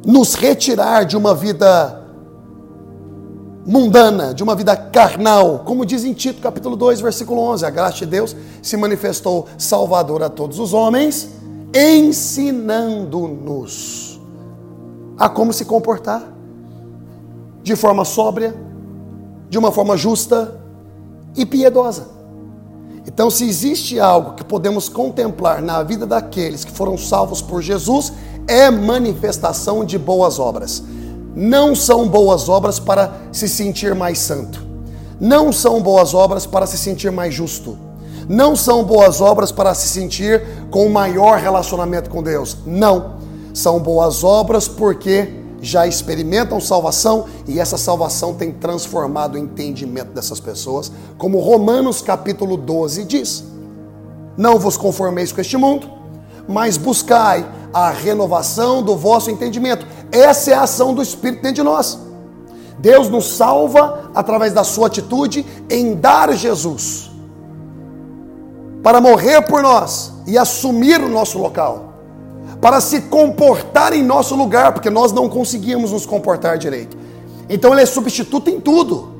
nos 0.05 0.35
retirar 0.35 1.03
de 1.03 1.17
uma 1.17 1.35
vida 1.35 1.99
mundana, 3.65 4.33
de 4.33 4.41
uma 4.41 4.55
vida 4.55 4.73
carnal, 4.75 5.59
como 5.65 5.85
diz 5.85 6.03
em 6.03 6.13
Tito 6.13 6.41
capítulo 6.41 6.75
2, 6.75 7.01
versículo 7.01 7.39
11, 7.41 7.63
a 7.65 7.69
graça 7.69 7.99
de 7.99 8.07
Deus 8.07 8.35
se 8.61 8.75
manifestou 8.75 9.47
salvador 9.57 10.21
a 10.23 10.29
todos 10.29 10.59
os 10.59 10.73
homens, 10.73 11.29
ensinando-nos 11.73 14.19
a 15.17 15.29
como 15.29 15.53
se 15.53 15.63
comportar 15.65 16.23
de 17.61 17.75
forma 17.75 18.05
sóbria, 18.05 18.55
de 19.49 19.59
uma 19.59 19.71
forma 19.71 19.97
justa 19.97 20.59
e 21.35 21.45
piedosa. 21.45 22.07
Então, 23.05 23.29
se 23.29 23.47
existe 23.47 23.99
algo 23.99 24.33
que 24.33 24.43
podemos 24.43 24.89
contemplar 24.89 25.61
na 25.61 25.83
vida 25.83 26.05
daqueles 26.05 26.63
que 26.63 26.71
foram 26.71 26.97
salvos 26.97 27.41
por 27.41 27.61
Jesus, 27.61 28.13
é 28.49 28.71
manifestação 28.71 29.85
de 29.85 29.97
boas 29.97 30.39
obras. 30.39 30.83
Não 31.35 31.75
são 31.75 32.07
boas 32.07 32.49
obras 32.49 32.79
para 32.79 33.13
se 33.31 33.47
sentir 33.47 33.93
mais 33.93 34.17
santo. 34.17 34.61
Não 35.19 35.53
são 35.53 35.81
boas 35.81 36.13
obras 36.13 36.45
para 36.45 36.65
se 36.65 36.77
sentir 36.77 37.11
mais 37.11 37.33
justo. 37.33 37.77
Não 38.27 38.55
são 38.55 38.83
boas 38.83 39.21
obras 39.21 39.51
para 39.51 39.73
se 39.73 39.87
sentir 39.87 40.41
com 40.71 40.87
um 40.87 40.89
maior 40.89 41.37
relacionamento 41.37 42.09
com 42.09 42.23
Deus. 42.23 42.57
Não. 42.65 43.19
São 43.53 43.79
boas 43.79 44.23
obras 44.23 44.67
porque 44.67 45.39
já 45.61 45.85
experimentam 45.85 46.59
salvação 46.59 47.25
e 47.47 47.59
essa 47.59 47.77
salvação 47.77 48.33
tem 48.33 48.51
transformado 48.51 49.35
o 49.35 49.37
entendimento 49.37 50.11
dessas 50.13 50.39
pessoas, 50.39 50.91
como 51.17 51.39
Romanos 51.39 52.01
capítulo 52.01 52.55
12 52.57 53.03
diz: 53.03 53.43
Não 54.37 54.57
vos 54.57 54.77
conformeis 54.77 55.31
com 55.31 55.41
este 55.41 55.57
mundo, 55.57 55.89
mas 56.47 56.77
buscai 56.77 57.45
a 57.73 57.89
renovação 57.89 58.81
do 58.81 58.95
vosso 58.95 59.29
entendimento. 59.29 59.85
Essa 60.11 60.51
é 60.51 60.53
a 60.53 60.63
ação 60.63 60.93
do 60.93 61.01
Espírito 61.01 61.41
dentro 61.41 61.55
de 61.55 61.63
nós. 61.63 61.99
Deus 62.79 63.09
nos 63.09 63.33
salva 63.35 64.09
através 64.15 64.53
da 64.53 64.63
sua 64.63 64.87
atitude 64.87 65.45
em 65.69 65.95
dar 65.95 66.33
Jesus 66.33 67.09
para 68.81 69.01
morrer 69.01 69.41
por 69.41 69.61
nós 69.61 70.13
e 70.25 70.37
assumir 70.37 71.01
o 71.01 71.09
nosso 71.09 71.37
local, 71.37 71.93
para 72.61 72.79
se 72.79 73.01
comportar 73.01 73.93
em 73.93 74.03
nosso 74.03 74.35
lugar, 74.35 74.73
porque 74.73 74.89
nós 74.89 75.11
não 75.11 75.27
conseguimos 75.27 75.91
nos 75.91 76.05
comportar 76.05 76.57
direito. 76.57 76.97
Então 77.49 77.73
ele 77.73 77.81
é 77.81 77.85
substituto 77.85 78.49
em 78.49 78.59
tudo. 78.59 79.19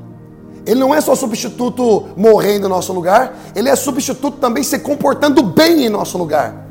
Ele 0.66 0.78
não 0.78 0.94
é 0.94 1.00
só 1.00 1.14
substituto 1.14 2.08
morrendo 2.16 2.66
em 2.66 2.70
nosso 2.70 2.92
lugar, 2.92 3.34
ele 3.54 3.68
é 3.68 3.76
substituto 3.76 4.38
também 4.38 4.62
se 4.62 4.78
comportando 4.78 5.42
bem 5.42 5.86
em 5.86 5.88
nosso 5.88 6.18
lugar. 6.18 6.69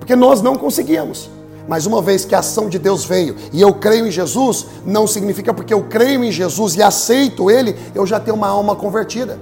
Porque 0.00 0.16
nós 0.16 0.42
não 0.42 0.56
conseguíamos. 0.56 1.30
Mas 1.68 1.86
uma 1.86 2.02
vez 2.02 2.24
que 2.24 2.34
a 2.34 2.40
ação 2.40 2.68
de 2.68 2.80
Deus 2.80 3.04
veio 3.04 3.36
e 3.52 3.60
eu 3.60 3.72
creio 3.72 4.04
em 4.04 4.10
Jesus, 4.10 4.66
não 4.84 5.06
significa 5.06 5.54
porque 5.54 5.72
eu 5.72 5.84
creio 5.84 6.24
em 6.24 6.32
Jesus 6.32 6.74
e 6.74 6.82
aceito 6.82 7.48
Ele, 7.48 7.76
eu 7.94 8.04
já 8.04 8.18
tenho 8.18 8.36
uma 8.36 8.48
alma 8.48 8.74
convertida. 8.74 9.38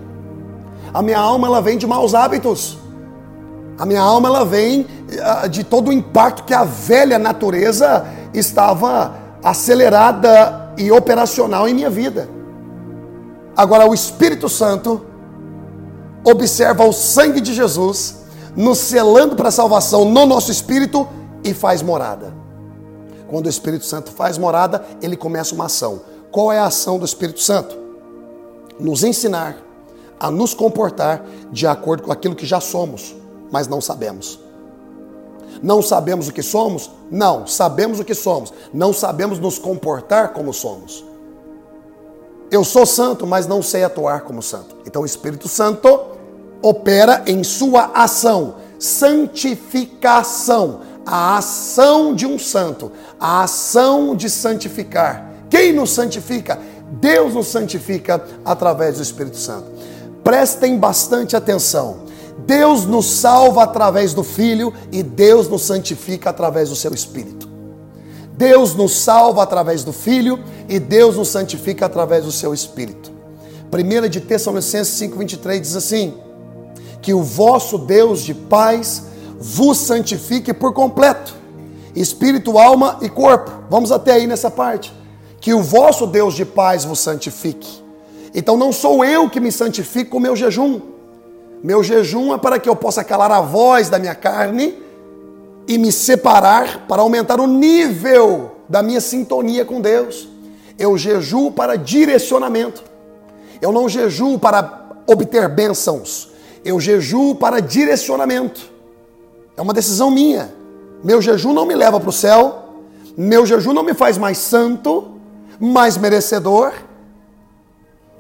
A 0.92 1.00
minha 1.00 1.18
alma 1.18 1.46
ela 1.46 1.62
vem 1.62 1.78
de 1.78 1.86
maus 1.86 2.14
hábitos. 2.14 2.76
A 3.78 3.86
minha 3.86 4.02
alma 4.02 4.28
ela 4.28 4.44
vem 4.44 4.86
ah, 5.22 5.46
de 5.46 5.64
todo 5.64 5.88
o 5.88 5.92
impacto 5.92 6.44
que 6.44 6.52
a 6.52 6.64
velha 6.64 7.18
natureza 7.18 8.04
estava 8.34 9.14
acelerada 9.42 10.74
e 10.76 10.90
operacional 10.90 11.68
em 11.68 11.74
minha 11.74 11.88
vida. 11.88 12.28
Agora 13.56 13.88
o 13.88 13.94
Espírito 13.94 14.48
Santo 14.48 15.00
observa 16.24 16.84
o 16.84 16.92
sangue 16.92 17.40
de 17.40 17.54
Jesus 17.54 18.17
nos 18.58 18.78
selando 18.78 19.36
para 19.36 19.50
a 19.50 19.52
salvação 19.52 20.04
no 20.04 20.26
nosso 20.26 20.50
espírito 20.50 21.06
e 21.44 21.54
faz 21.54 21.80
morada. 21.80 22.34
Quando 23.28 23.46
o 23.46 23.48
Espírito 23.48 23.84
Santo 23.84 24.10
faz 24.10 24.36
morada, 24.36 24.84
ele 25.00 25.16
começa 25.16 25.54
uma 25.54 25.66
ação. 25.66 26.00
Qual 26.32 26.50
é 26.50 26.58
a 26.58 26.66
ação 26.66 26.98
do 26.98 27.04
Espírito 27.04 27.40
Santo? 27.40 27.78
Nos 28.80 29.04
ensinar 29.04 29.56
a 30.18 30.28
nos 30.28 30.54
comportar 30.54 31.24
de 31.52 31.68
acordo 31.68 32.02
com 32.02 32.10
aquilo 32.10 32.34
que 32.34 32.44
já 32.44 32.60
somos, 32.60 33.14
mas 33.48 33.68
não 33.68 33.80
sabemos. 33.80 34.40
Não 35.62 35.80
sabemos 35.80 36.26
o 36.26 36.32
que 36.32 36.42
somos? 36.42 36.90
Não, 37.08 37.46
sabemos 37.46 38.00
o 38.00 38.04
que 38.04 38.14
somos. 38.14 38.52
Não 38.74 38.92
sabemos 38.92 39.38
nos 39.38 39.56
comportar 39.56 40.32
como 40.32 40.52
somos. 40.52 41.04
Eu 42.50 42.64
sou 42.64 42.84
santo, 42.84 43.24
mas 43.24 43.46
não 43.46 43.62
sei 43.62 43.84
atuar 43.84 44.22
como 44.22 44.42
santo. 44.42 44.78
Então 44.84 45.02
o 45.02 45.06
Espírito 45.06 45.48
Santo 45.48 46.17
opera 46.62 47.22
em 47.26 47.44
sua 47.44 47.92
ação, 47.94 48.56
santificação, 48.78 50.80
a 51.04 51.38
ação 51.38 52.14
de 52.14 52.26
um 52.26 52.38
santo, 52.38 52.92
a 53.18 53.42
ação 53.42 54.14
de 54.14 54.28
santificar. 54.28 55.32
Quem 55.48 55.72
nos 55.72 55.90
santifica? 55.90 56.58
Deus 56.92 57.34
nos 57.34 57.48
santifica 57.48 58.22
através 58.44 58.96
do 58.96 59.02
Espírito 59.02 59.36
Santo. 59.36 59.66
Prestem 60.22 60.78
bastante 60.78 61.36
atenção. 61.36 62.06
Deus 62.46 62.84
nos 62.84 63.06
salva 63.06 63.62
através 63.62 64.14
do 64.14 64.22
Filho 64.22 64.72
e 64.92 65.02
Deus 65.02 65.48
nos 65.48 65.62
santifica 65.62 66.30
através 66.30 66.68
do 66.68 66.76
seu 66.76 66.94
Espírito. 66.94 67.48
Deus 68.36 68.74
nos 68.74 68.96
salva 68.96 69.42
através 69.42 69.82
do 69.82 69.92
Filho 69.92 70.38
e 70.68 70.78
Deus 70.78 71.16
nos 71.16 71.28
santifica 71.28 71.86
através 71.86 72.24
do 72.24 72.32
seu 72.32 72.54
Espírito. 72.54 73.10
1 73.72 74.08
de 74.08 74.20
Tessalonicenses 74.20 75.00
5,23 75.00 75.60
diz 75.60 75.76
assim: 75.76 76.14
Que 77.08 77.14
o 77.14 77.22
vosso 77.22 77.78
Deus 77.78 78.20
de 78.20 78.34
paz 78.34 79.04
vos 79.40 79.78
santifique 79.78 80.52
por 80.52 80.74
completo, 80.74 81.34
espírito, 81.96 82.58
alma 82.58 82.98
e 83.00 83.08
corpo. 83.08 83.50
Vamos 83.70 83.90
até 83.90 84.12
aí 84.12 84.26
nessa 84.26 84.50
parte. 84.50 84.92
Que 85.40 85.54
o 85.54 85.62
vosso 85.62 86.06
Deus 86.06 86.34
de 86.34 86.44
paz 86.44 86.84
vos 86.84 86.98
santifique. 86.98 87.82
Então 88.34 88.58
não 88.58 88.72
sou 88.72 89.02
eu 89.06 89.30
que 89.30 89.40
me 89.40 89.50
santifico 89.50 90.10
com 90.10 90.16
o 90.18 90.20
meu 90.20 90.36
jejum. 90.36 90.82
Meu 91.64 91.82
jejum 91.82 92.34
é 92.34 92.36
para 92.36 92.58
que 92.58 92.68
eu 92.68 92.76
possa 92.76 93.02
calar 93.02 93.32
a 93.32 93.40
voz 93.40 93.88
da 93.88 93.98
minha 93.98 94.14
carne 94.14 94.76
e 95.66 95.78
me 95.78 95.90
separar 95.90 96.84
para 96.86 97.00
aumentar 97.00 97.40
o 97.40 97.46
nível 97.46 98.50
da 98.68 98.82
minha 98.82 99.00
sintonia 99.00 99.64
com 99.64 99.80
Deus. 99.80 100.28
Eu 100.78 100.98
jejuo 100.98 101.52
para 101.52 101.76
direcionamento. 101.76 102.82
Eu 103.62 103.72
não 103.72 103.88
jejuo 103.88 104.38
para 104.38 104.90
obter 105.06 105.48
bênçãos. 105.48 106.36
Eu 106.64 106.80
jejuo 106.80 107.34
para 107.34 107.60
direcionamento. 107.60 108.70
É 109.56 109.62
uma 109.62 109.72
decisão 109.72 110.10
minha. 110.10 110.52
Meu 111.02 111.22
jejum 111.22 111.52
não 111.52 111.66
me 111.66 111.74
leva 111.74 111.98
para 111.98 112.08
o 112.08 112.12
céu. 112.12 112.64
Meu 113.16 113.44
jejum 113.44 113.72
não 113.72 113.82
me 113.82 113.94
faz 113.94 114.16
mais 114.16 114.38
santo, 114.38 115.08
mais 115.58 115.96
merecedor. 115.96 116.72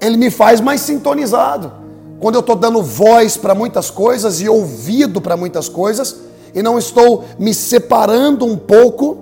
Ele 0.00 0.16
me 0.16 0.30
faz 0.30 0.60
mais 0.60 0.80
sintonizado. 0.80 1.72
Quando 2.20 2.34
eu 2.34 2.40
estou 2.40 2.56
dando 2.56 2.82
voz 2.82 3.36
para 3.36 3.54
muitas 3.54 3.90
coisas 3.90 4.40
e 4.40 4.48
ouvido 4.48 5.20
para 5.20 5.36
muitas 5.36 5.68
coisas, 5.68 6.16
e 6.52 6.62
não 6.62 6.78
estou 6.78 7.24
me 7.38 7.54
separando 7.54 8.44
um 8.44 8.56
pouco, 8.56 9.18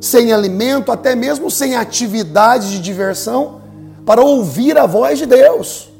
sem 0.00 0.32
alimento, 0.32 0.92
até 0.92 1.16
mesmo 1.16 1.50
sem 1.50 1.74
atividade 1.74 2.70
de 2.70 2.78
diversão, 2.80 3.60
para 4.04 4.22
ouvir 4.22 4.78
a 4.78 4.86
voz 4.86 5.18
de 5.18 5.26
Deus. 5.26 5.90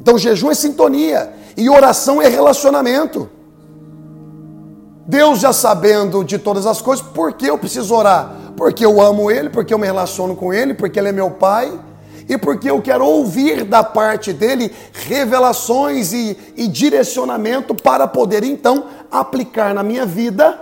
Então, 0.00 0.16
jejum 0.16 0.50
é 0.50 0.54
sintonia 0.54 1.32
e 1.60 1.68
oração 1.68 2.22
é 2.22 2.26
relacionamento. 2.26 3.28
Deus 5.06 5.40
já 5.40 5.52
sabendo 5.52 6.24
de 6.24 6.38
todas 6.38 6.66
as 6.66 6.80
coisas, 6.80 7.04
por 7.04 7.34
que 7.34 7.46
eu 7.46 7.58
preciso 7.58 7.94
orar? 7.94 8.34
Porque 8.56 8.84
eu 8.84 8.98
amo 8.98 9.30
Ele, 9.30 9.50
porque 9.50 9.74
eu 9.74 9.78
me 9.78 9.86
relaciono 9.86 10.34
com 10.34 10.54
Ele, 10.54 10.72
porque 10.72 10.98
Ele 10.98 11.10
é 11.10 11.12
meu 11.12 11.32
Pai 11.32 11.70
e 12.26 12.38
porque 12.38 12.70
eu 12.70 12.80
quero 12.80 13.04
ouvir 13.04 13.64
da 13.64 13.84
parte 13.84 14.32
dele 14.32 14.74
revelações 15.06 16.14
e, 16.14 16.38
e 16.56 16.66
direcionamento 16.66 17.74
para 17.74 18.06
poder 18.06 18.42
então 18.42 18.84
aplicar 19.10 19.74
na 19.74 19.82
minha 19.82 20.06
vida 20.06 20.58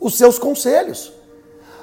os 0.00 0.16
seus 0.16 0.38
conselhos. 0.38 1.12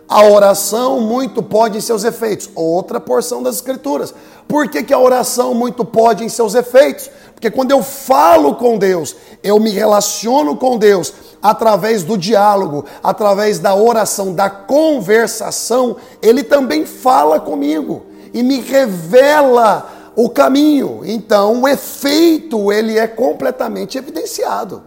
A 0.08 0.24
oração 0.24 1.02
muito 1.02 1.42
pode 1.42 1.80
em 1.80 1.82
seus 1.82 2.04
efeitos. 2.04 2.50
Outra 2.56 3.00
porção 3.00 3.42
das 3.42 3.56
Escrituras. 3.56 4.14
Por 4.48 4.70
que, 4.70 4.84
que 4.84 4.94
a 4.94 5.00
oração 5.00 5.54
muito 5.54 5.84
pode 5.84 6.24
em 6.24 6.30
seus 6.30 6.56
efeitos? 6.56 7.10
Porque 7.34 7.50
quando 7.52 7.72
eu 7.72 7.84
falo 7.84 8.56
com 8.56 8.78
Deus, 8.78 9.16
eu 9.44 9.60
me 9.60 9.70
relaciono 9.70 10.56
com 10.56 10.78
Deus 10.78 11.14
através 11.42 12.04
do 12.04 12.18
diálogo, 12.18 12.86
através 13.04 13.60
da 13.60 13.76
oração, 13.76 14.34
da 14.34 14.50
conversação, 14.50 15.98
Ele 16.22 16.44
também 16.44 16.86
fala 16.86 17.40
comigo 17.40 18.06
e 18.34 18.42
me 18.42 18.60
revela 18.60 20.12
o 20.16 20.30
caminho. 20.30 21.02
Então, 21.04 21.62
o 21.62 21.68
efeito 21.68 22.72
ele 22.72 22.98
é 22.98 23.08
completamente 23.08 23.98
evidenciado. 23.98 24.82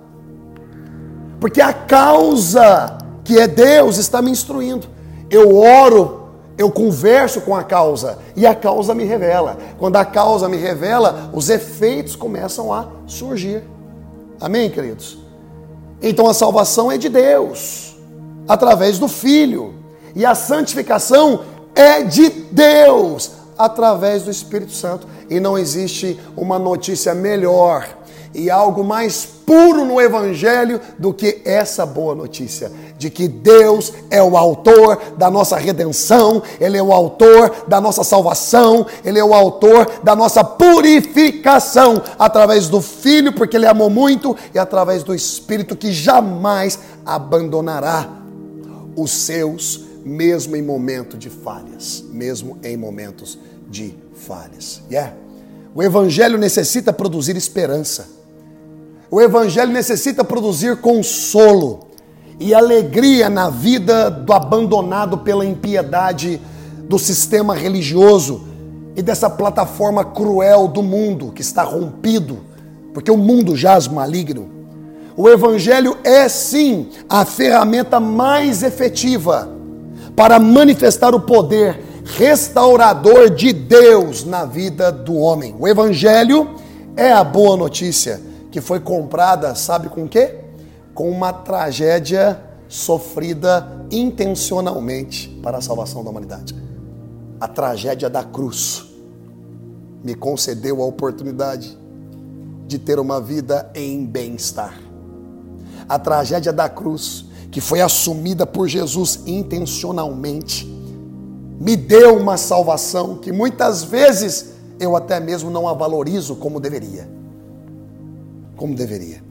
Porque 1.40 1.60
a 1.60 1.72
causa 1.72 2.98
que 3.22 3.38
é 3.38 3.46
Deus 3.46 3.98
está 3.98 4.20
me 4.22 4.30
instruindo. 4.30 4.88
Eu 5.30 5.56
oro, 5.56 6.17
eu 6.58 6.72
converso 6.72 7.40
com 7.40 7.54
a 7.54 7.62
causa 7.62 8.18
e 8.34 8.44
a 8.44 8.52
causa 8.52 8.92
me 8.92 9.04
revela. 9.04 9.56
Quando 9.78 9.94
a 9.94 10.04
causa 10.04 10.48
me 10.48 10.56
revela, 10.56 11.30
os 11.32 11.48
efeitos 11.48 12.16
começam 12.16 12.72
a 12.72 12.88
surgir. 13.06 13.62
Amém, 14.40 14.68
queridos? 14.68 15.18
Então 16.02 16.26
a 16.26 16.34
salvação 16.34 16.90
é 16.90 16.98
de 16.98 17.08
Deus, 17.08 17.96
através 18.48 18.98
do 18.98 19.06
Filho. 19.06 19.74
E 20.16 20.26
a 20.26 20.34
santificação 20.34 21.44
é 21.76 22.02
de 22.02 22.28
Deus, 22.28 23.30
através 23.56 24.24
do 24.24 24.30
Espírito 24.30 24.72
Santo. 24.72 25.06
E 25.30 25.38
não 25.38 25.56
existe 25.56 26.18
uma 26.36 26.58
notícia 26.58 27.14
melhor 27.14 27.86
e 28.34 28.50
algo 28.50 28.84
mais 28.84 29.24
puro 29.24 29.84
no 29.84 30.00
Evangelho 30.00 30.80
do 30.98 31.12
que 31.12 31.40
essa 31.44 31.86
boa 31.86 32.14
notícia 32.14 32.70
de 32.98 33.08
que 33.08 33.28
Deus 33.28 33.92
é 34.10 34.22
o 34.22 34.36
autor 34.36 35.00
da 35.16 35.30
nossa 35.30 35.56
redenção, 35.56 36.42
Ele 36.60 36.76
é 36.76 36.82
o 36.82 36.92
autor 36.92 37.64
da 37.66 37.80
nossa 37.80 38.02
salvação, 38.02 38.86
Ele 39.04 39.18
é 39.18 39.24
o 39.24 39.32
autor 39.32 40.00
da 40.02 40.14
nossa 40.16 40.42
purificação 40.42 42.02
através 42.18 42.68
do 42.68 42.80
Filho, 42.80 43.32
porque 43.32 43.56
Ele 43.56 43.66
amou 43.66 43.88
muito, 43.88 44.36
e 44.52 44.58
através 44.58 45.02
do 45.02 45.14
Espírito 45.14 45.76
que 45.76 45.92
jamais 45.92 46.78
abandonará 47.06 48.08
os 48.96 49.12
seus 49.12 49.88
mesmo 50.04 50.56
em 50.56 50.62
momento 50.62 51.16
de 51.16 51.28
falhas, 51.28 52.02
mesmo 52.10 52.58
em 52.62 52.76
momentos 52.76 53.38
de 53.68 53.94
falhas. 54.14 54.82
Yeah. 54.90 55.14
O 55.74 55.82
evangelho 55.82 56.38
necessita 56.38 56.92
produzir 56.92 57.36
esperança. 57.36 58.17
O 59.10 59.22
evangelho 59.22 59.72
necessita 59.72 60.22
produzir 60.22 60.76
consolo 60.82 61.80
e 62.38 62.54
alegria 62.54 63.30
na 63.30 63.48
vida 63.48 64.10
do 64.10 64.34
abandonado 64.34 65.18
pela 65.18 65.46
impiedade 65.46 66.38
do 66.80 66.98
sistema 66.98 67.54
religioso 67.54 68.42
e 68.94 69.00
dessa 69.00 69.30
plataforma 69.30 70.04
cruel 70.04 70.68
do 70.68 70.82
mundo 70.82 71.32
que 71.34 71.40
está 71.40 71.62
rompido, 71.62 72.38
porque 72.92 73.10
o 73.10 73.16
mundo 73.16 73.56
jaz 73.56 73.88
maligno. 73.88 74.50
O 75.16 75.26
evangelho 75.28 75.96
é 76.04 76.28
sim 76.28 76.88
a 77.08 77.24
ferramenta 77.24 77.98
mais 77.98 78.62
efetiva 78.62 79.48
para 80.14 80.38
manifestar 80.38 81.14
o 81.14 81.20
poder 81.20 81.80
restaurador 82.04 83.30
de 83.30 83.54
Deus 83.54 84.24
na 84.24 84.44
vida 84.44 84.92
do 84.92 85.16
homem. 85.16 85.56
O 85.58 85.66
evangelho 85.66 86.50
é 86.94 87.10
a 87.10 87.24
boa 87.24 87.56
notícia 87.56 88.27
que 88.50 88.60
foi 88.60 88.80
comprada, 88.80 89.54
sabe 89.54 89.88
com 89.88 90.08
quê? 90.08 90.40
Com 90.94 91.10
uma 91.10 91.32
tragédia 91.32 92.40
sofrida 92.68 93.86
intencionalmente 93.90 95.28
para 95.42 95.58
a 95.58 95.60
salvação 95.60 96.02
da 96.04 96.10
humanidade. 96.10 96.54
A 97.40 97.46
tragédia 97.46 98.10
da 98.10 98.24
cruz 98.24 98.86
me 100.02 100.14
concedeu 100.14 100.82
a 100.82 100.86
oportunidade 100.86 101.78
de 102.66 102.78
ter 102.78 102.98
uma 102.98 103.20
vida 103.20 103.70
em 103.74 104.04
bem-estar. 104.04 104.78
A 105.88 105.98
tragédia 105.98 106.52
da 106.52 106.68
cruz 106.68 107.28
que 107.50 107.60
foi 107.60 107.80
assumida 107.80 108.46
por 108.46 108.68
Jesus 108.68 109.20
intencionalmente, 109.26 110.66
me 111.58 111.76
deu 111.76 112.16
uma 112.16 112.36
salvação 112.36 113.16
que 113.16 113.32
muitas 113.32 113.82
vezes 113.82 114.50
eu 114.78 114.94
até 114.94 115.18
mesmo 115.18 115.50
não 115.50 115.66
a 115.66 115.72
valorizo 115.72 116.36
como 116.36 116.60
deveria. 116.60 117.17
Como 118.58 118.74
deveria. 118.74 119.22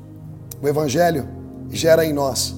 O 0.59 0.67
Evangelho 0.67 1.27
gera 1.69 2.03
em 2.03 2.13
nós 2.13 2.55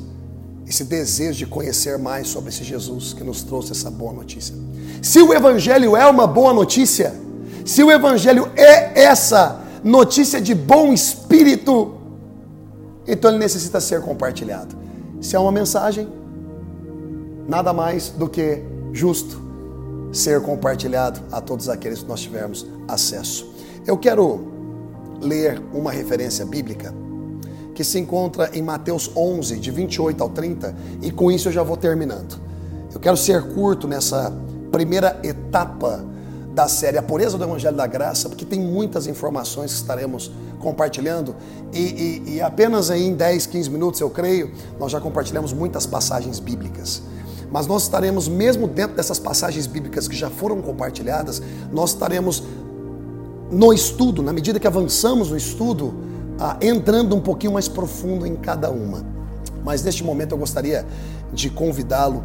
esse 0.66 0.84
desejo 0.84 1.40
de 1.40 1.46
conhecer 1.48 1.98
mais 1.98 2.28
sobre 2.28 2.50
esse 2.50 2.64
Jesus 2.64 3.12
que 3.12 3.24
nos 3.24 3.42
trouxe 3.42 3.72
essa 3.72 3.90
boa 3.90 4.14
notícia. 4.14 4.56
Se 5.02 5.20
o 5.20 5.34
Evangelho 5.34 5.98
é 5.98 6.06
uma 6.06 6.28
boa 6.28 6.54
notícia, 6.54 7.14
se 7.66 7.84
o 7.84 7.92
Evangelho 7.92 8.52
é 8.56 9.02
essa 9.02 9.62
notícia 9.84 10.40
de 10.40 10.54
bom 10.54 10.94
espírito, 10.94 11.96
então 13.08 13.32
ele 13.32 13.40
necessita 13.40 13.82
ser 13.82 14.02
compartilhado. 14.02 14.76
Se 15.20 15.36
é 15.36 15.40
uma 15.40 15.52
mensagem, 15.52 16.08
nada 17.48 17.74
mais 17.74 18.10
do 18.10 18.30
que 18.30 18.62
justo 18.94 19.42
ser 20.12 20.40
compartilhado 20.42 21.20
a 21.32 21.42
todos 21.42 21.68
aqueles 21.68 22.04
que 22.04 22.08
nós 22.08 22.22
tivermos 22.22 22.66
acesso. 22.88 23.52
Eu 23.88 23.98
quero 23.98 24.59
ler 25.22 25.62
uma 25.74 25.92
referência 25.92 26.46
bíblica 26.46 26.94
que 27.80 27.84
se 27.86 27.98
encontra 27.98 28.50
em 28.54 28.62
Mateus 28.62 29.10
11, 29.16 29.58
de 29.58 29.72
28 29.72 30.22
ao 30.22 30.30
30, 30.30 30.76
e 31.02 31.12
com 31.12 31.32
isso 31.32 31.48
eu 31.48 31.52
já 31.54 31.64
vou 31.64 31.78
terminando. 31.78 32.38
Eu 32.94 33.00
quero 33.00 33.16
ser 33.16 33.54
curto 33.54 33.88
nessa 33.88 34.34
primeira 34.70 35.18
etapa 35.24 36.04
da 36.54 36.68
série 36.68 36.98
A 36.98 37.02
Pureza 37.02 37.38
do 37.38 37.44
Evangelho 37.46 37.78
da 37.78 37.88
Graça, 37.88 38.28
porque 38.28 38.44
tem 38.44 38.60
muitas 38.60 39.08
informações 39.08 39.72
que 39.72 39.78
estaremos 39.78 40.30
compartilhando 40.60 41.34
e, 41.72 41.80
e, 41.80 42.34
e 42.36 42.42
apenas 42.42 42.90
em 42.90 43.14
10, 43.14 43.46
15 43.46 43.70
minutos, 43.70 44.02
eu 44.02 44.10
creio, 44.10 44.52
nós 44.78 44.92
já 44.92 45.00
compartilhamos 45.00 45.54
muitas 45.54 45.86
passagens 45.86 46.38
bíblicas. 46.38 47.02
Mas 47.50 47.66
nós 47.66 47.84
estaremos, 47.84 48.28
mesmo 48.28 48.68
dentro 48.68 48.98
dessas 48.98 49.20
passagens 49.20 49.66
bíblicas 49.66 50.06
que 50.08 50.18
já 50.18 50.30
foram 50.30 50.62
compartilhadas, 50.62 51.42
nós 51.72 51.92
estaremos 51.92 52.44
no 53.52 53.74
estudo, 53.74 54.22
na 54.22 54.32
medida 54.32 54.60
que 54.60 54.68
avançamos 54.68 55.32
no 55.32 55.38
estudo, 55.38 55.94
ah, 56.40 56.58
entrando 56.62 57.16
um 57.16 57.22
pouquinho 57.22 57.54
mais 57.54 57.68
profundo 57.68 58.26
em 58.26 58.36
cada 58.36 58.70
uma. 58.70 59.04
Mas 59.64 59.84
neste 59.84 60.04
momento 60.04 60.34
eu 60.34 60.38
gostaria 60.38 60.86
de 61.34 61.50
convidá-lo 61.50 62.24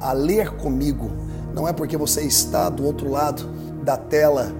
a 0.00 0.12
ler 0.12 0.50
comigo. 0.52 1.10
Não 1.54 1.66
é 1.66 1.72
porque 1.72 1.96
você 1.96 2.22
está 2.22 2.68
do 2.68 2.84
outro 2.84 3.10
lado 3.10 3.48
da 3.82 3.96
tela, 3.96 4.52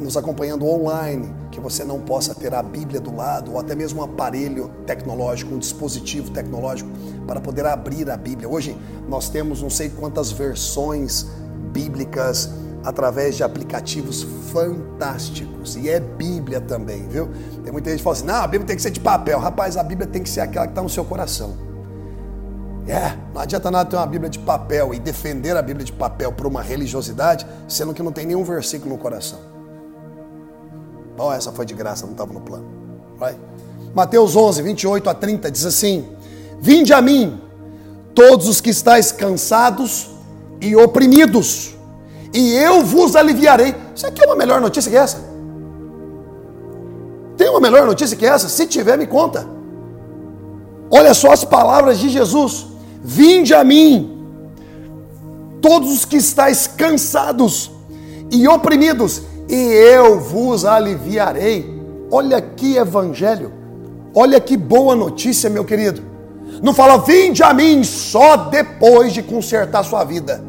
nos 0.00 0.16
acompanhando 0.16 0.66
online, 0.66 1.32
que 1.50 1.60
você 1.60 1.84
não 1.84 2.00
possa 2.00 2.34
ter 2.34 2.54
a 2.54 2.62
Bíblia 2.62 3.00
do 3.00 3.14
lado, 3.14 3.52
ou 3.52 3.58
até 3.58 3.74
mesmo 3.74 4.00
um 4.00 4.04
aparelho 4.04 4.70
tecnológico, 4.86 5.54
um 5.54 5.58
dispositivo 5.58 6.30
tecnológico 6.30 6.88
para 7.26 7.40
poder 7.40 7.66
abrir 7.66 8.10
a 8.10 8.16
Bíblia. 8.16 8.48
Hoje 8.48 8.76
nós 9.08 9.28
temos 9.28 9.60
não 9.60 9.68
sei 9.68 9.90
quantas 9.90 10.30
versões 10.30 11.26
bíblicas 11.72 12.50
através 12.84 13.36
de 13.36 13.42
aplicativos 13.42 14.26
fantásticos. 14.52 15.76
E 15.76 15.88
é 15.88 16.00
Bíblia 16.00 16.60
também, 16.60 17.08
viu? 17.08 17.28
Tem 17.62 17.72
muita 17.72 17.90
gente 17.90 17.98
que 17.98 18.04
fala 18.04 18.16
assim: 18.16 18.26
não, 18.26 18.36
a 18.36 18.46
Bíblia 18.46 18.66
tem 18.66 18.76
que 18.76 18.82
ser 18.82 18.90
de 18.90 19.00
papel. 19.00 19.38
Rapaz, 19.38 19.76
a 19.76 19.82
Bíblia 19.82 20.06
tem 20.06 20.22
que 20.22 20.30
ser 20.30 20.40
aquela 20.40 20.66
que 20.66 20.72
está 20.72 20.82
no 20.82 20.88
seu 20.88 21.04
coração. 21.04 21.68
É, 22.86 23.12
não 23.34 23.42
adianta 23.42 23.70
nada 23.70 23.90
ter 23.90 23.96
uma 23.96 24.06
Bíblia 24.06 24.30
de 24.30 24.38
papel 24.38 24.94
e 24.94 24.98
defender 24.98 25.54
a 25.56 25.60
Bíblia 25.60 25.84
de 25.84 25.92
papel 25.92 26.32
por 26.32 26.46
uma 26.46 26.62
religiosidade, 26.62 27.46
sendo 27.68 27.92
que 27.92 28.02
não 28.02 28.10
tem 28.10 28.24
nenhum 28.24 28.42
versículo 28.42 28.94
no 28.94 28.98
coração. 28.98 29.38
Bom, 31.14 31.30
essa 31.30 31.52
foi 31.52 31.66
de 31.66 31.74
graça, 31.74 32.06
não 32.06 32.12
estava 32.12 32.32
no 32.32 32.40
plano. 32.40 32.66
Vai. 33.18 33.36
Mateus 33.94 34.36
11, 34.36 34.62
28 34.62 35.10
a 35.10 35.14
30 35.14 35.50
diz 35.50 35.66
assim: 35.66 36.08
Vinde 36.60 36.94
a 36.94 37.02
mim, 37.02 37.40
todos 38.14 38.48
os 38.48 38.60
que 38.60 38.70
estáis 38.70 39.12
cansados 39.12 40.10
e 40.60 40.74
oprimidos, 40.74 41.76
e 42.32 42.54
eu 42.54 42.84
vos 42.84 43.16
aliviarei. 43.16 43.74
Isso 43.94 44.06
aqui 44.06 44.22
é 44.22 44.26
uma 44.26 44.36
melhor 44.36 44.60
notícia 44.60 44.90
que 44.90 44.96
essa? 44.96 45.28
Tem 47.36 47.48
uma 47.48 47.60
melhor 47.60 47.86
notícia 47.86 48.16
que 48.16 48.26
essa? 48.26 48.48
Se 48.48 48.66
tiver, 48.66 48.98
me 48.98 49.06
conta. 49.06 49.48
Olha 50.90 51.14
só 51.14 51.32
as 51.32 51.44
palavras 51.44 51.98
de 51.98 52.08
Jesus: 52.08 52.66
Vinde 53.02 53.54
a 53.54 53.62
mim, 53.62 54.18
todos 55.62 55.92
os 55.92 56.04
que 56.04 56.16
estáis 56.16 56.66
cansados 56.66 57.70
e 58.30 58.46
oprimidos, 58.48 59.22
e 59.48 59.54
eu 59.54 60.18
vos 60.18 60.64
aliviarei. 60.64 61.78
Olha 62.10 62.40
que 62.40 62.76
evangelho, 62.76 63.52
olha 64.14 64.40
que 64.40 64.56
boa 64.56 64.96
notícia, 64.96 65.48
meu 65.48 65.64
querido. 65.64 66.02
Não 66.62 66.72
fala, 66.74 66.98
vinde 66.98 67.42
a 67.42 67.52
mim 67.52 67.84
só 67.84 68.36
depois 68.36 69.12
de 69.12 69.22
consertar 69.22 69.84
sua 69.84 70.02
vida. 70.04 70.47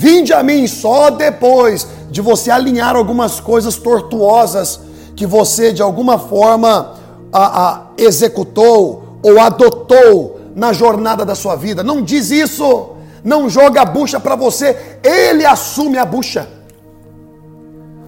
Vinde 0.00 0.32
a 0.32 0.44
mim 0.44 0.64
só 0.68 1.10
depois 1.10 1.84
de 2.08 2.20
você 2.20 2.52
alinhar 2.52 2.94
algumas 2.94 3.40
coisas 3.40 3.74
tortuosas 3.74 4.78
que 5.16 5.26
você 5.26 5.72
de 5.72 5.82
alguma 5.82 6.16
forma 6.16 6.94
a, 7.32 7.64
a, 7.66 7.86
executou 7.98 9.18
ou 9.20 9.40
adotou 9.40 10.40
na 10.54 10.72
jornada 10.72 11.24
da 11.24 11.34
sua 11.34 11.56
vida. 11.56 11.82
Não 11.82 12.00
diz 12.00 12.30
isso. 12.30 12.90
Não 13.24 13.50
joga 13.50 13.82
a 13.82 13.84
bucha 13.84 14.20
para 14.20 14.36
você. 14.36 14.98
Ele 15.02 15.44
assume 15.44 15.98
a 15.98 16.04
bucha. 16.04 16.48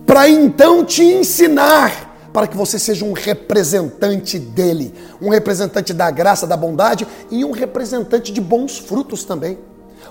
Para 0.07 0.29
então 0.29 0.85
te 0.85 1.03
ensinar 1.03 2.31
para 2.33 2.47
que 2.47 2.57
você 2.57 2.79
seja 2.79 3.05
um 3.05 3.13
representante 3.13 4.39
dele, 4.39 4.95
um 5.21 5.29
representante 5.29 5.93
da 5.93 6.09
graça, 6.09 6.47
da 6.47 6.57
bondade 6.57 7.05
e 7.33 7.45
um 7.45 7.51
representante 7.51 8.31
de 8.31 8.41
bons 8.41 8.79
frutos 8.79 9.25
também 9.25 9.59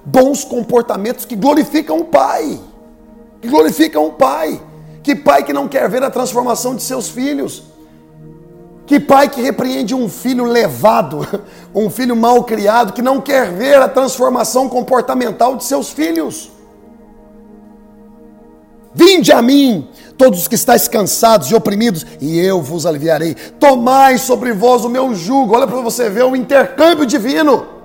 bons 0.06 0.44
comportamentos 0.44 1.26
que 1.26 1.36
glorificam 1.36 2.00
o 2.00 2.06
Pai. 2.06 2.60
Que 3.42 3.48
glorificam 3.48 4.08
o 4.08 4.14
Pai. 4.14 4.62
Que 5.02 5.16
pai 5.16 5.44
que 5.44 5.54
não 5.54 5.68
quer 5.68 5.90
ver 5.90 6.04
a 6.04 6.12
transformação 6.12 6.76
de 6.76 6.84
seus 6.84 7.10
filhos? 7.10 7.64
Que 8.86 9.00
pai 9.00 9.30
que 9.30 9.42
repreende 9.42 9.96
um 9.96 10.10
filho 10.10 10.44
levado, 10.46 11.26
um 11.74 11.90
filho 11.90 12.16
mal 12.16 12.44
criado, 12.44 12.94
que 12.94 13.02
não 13.02 13.22
quer 13.22 13.52
ver 13.52 13.82
a 13.82 13.88
transformação 13.88 14.68
comportamental 14.68 15.56
de 15.56 15.64
seus 15.64 15.90
filhos? 15.90 16.52
Vinde 18.94 19.32
a 19.32 19.42
mim, 19.42 19.88
todos 20.18 20.42
os 20.42 20.48
que 20.48 20.56
estáis 20.56 20.88
cansados 20.88 21.50
e 21.50 21.56
oprimidos, 21.56 22.06
e 22.20 22.40
eu 22.40 22.62
vos 22.62 22.86
aliviarei. 22.86 23.36
Tomai 23.60 24.18
sobre 24.18 24.52
vós 24.52 24.84
o 24.84 24.90
meu 24.90 25.14
jugo. 25.14 25.56
Olha 25.56 25.68
para 25.68 25.82
você 25.82 26.10
ver 26.10 26.26
o 26.26 26.36
intercâmbio 26.36 27.06
divino 27.06 27.79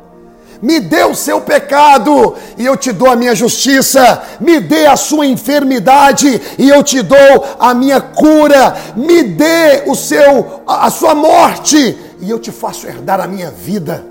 me 0.63 0.81
dê 0.81 1.05
o 1.05 1.15
seu 1.15 1.41
pecado 1.41 2.35
e 2.57 2.65
eu 2.65 2.77
te 2.77 2.93
dou 2.93 3.09
a 3.09 3.17
minha 3.17 3.35
justiça, 3.35 4.23
me 4.41 4.61
dê 4.61 4.87
a 4.87 4.97
sua 4.97 5.27
enfermidade 5.27 6.41
e 6.59 6.69
eu 6.69 6.83
te 6.83 7.03
dou 7.03 7.45
a 7.59 7.75
minha 7.75 8.01
cura, 8.01 8.77
me 8.97 9.23
dê 9.23 9.85
o 9.87 9.95
seu 9.95 10.63
a 10.67 10.91
sua 10.91 11.15
morte 11.15 11.99
e 12.21 12.31
eu 12.31 12.39
te 12.39 12.51
faço 12.51 12.87
herdar 12.87 13.21
a 13.21 13.27
minha 13.27 13.51
vida. 13.51 14.05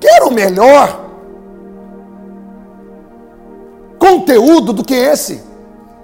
Quero 0.00 0.30
melhor 0.30 1.08
conteúdo 3.98 4.72
do 4.72 4.84
que 4.84 4.94
esse. 4.94 5.42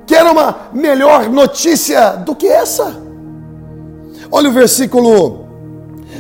Quero 0.07 0.33
uma 0.33 0.68
melhor 0.72 1.28
notícia 1.30 2.11
do 2.11 2.35
que 2.35 2.46
essa. 2.46 2.96
Olha 4.30 4.50
o 4.50 4.52
versículo 4.52 5.43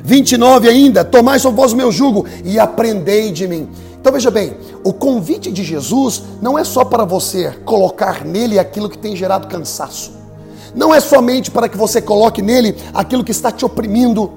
29 0.02 0.68
ainda, 0.68 1.04
tomai 1.04 1.38
sobre 1.38 1.60
vós 1.60 1.72
o 1.72 1.76
meu 1.76 1.92
jugo 1.92 2.26
e 2.44 2.58
aprendei 2.58 3.30
de 3.30 3.46
mim. 3.46 3.68
Então 4.00 4.12
veja 4.12 4.30
bem, 4.30 4.56
o 4.82 4.92
convite 4.92 5.50
de 5.50 5.62
Jesus 5.62 6.22
não 6.42 6.58
é 6.58 6.64
só 6.64 6.84
para 6.84 7.04
você 7.04 7.50
colocar 7.64 8.24
nele 8.24 8.58
aquilo 8.58 8.88
que 8.88 8.98
tem 8.98 9.16
gerado 9.16 9.48
cansaço. 9.48 10.12
Não 10.74 10.94
é 10.94 11.00
somente 11.00 11.50
para 11.50 11.68
que 11.68 11.76
você 11.76 12.02
coloque 12.02 12.42
nele 12.42 12.76
aquilo 12.92 13.24
que 13.24 13.30
está 13.30 13.50
te 13.50 13.64
oprimindo. 13.64 14.30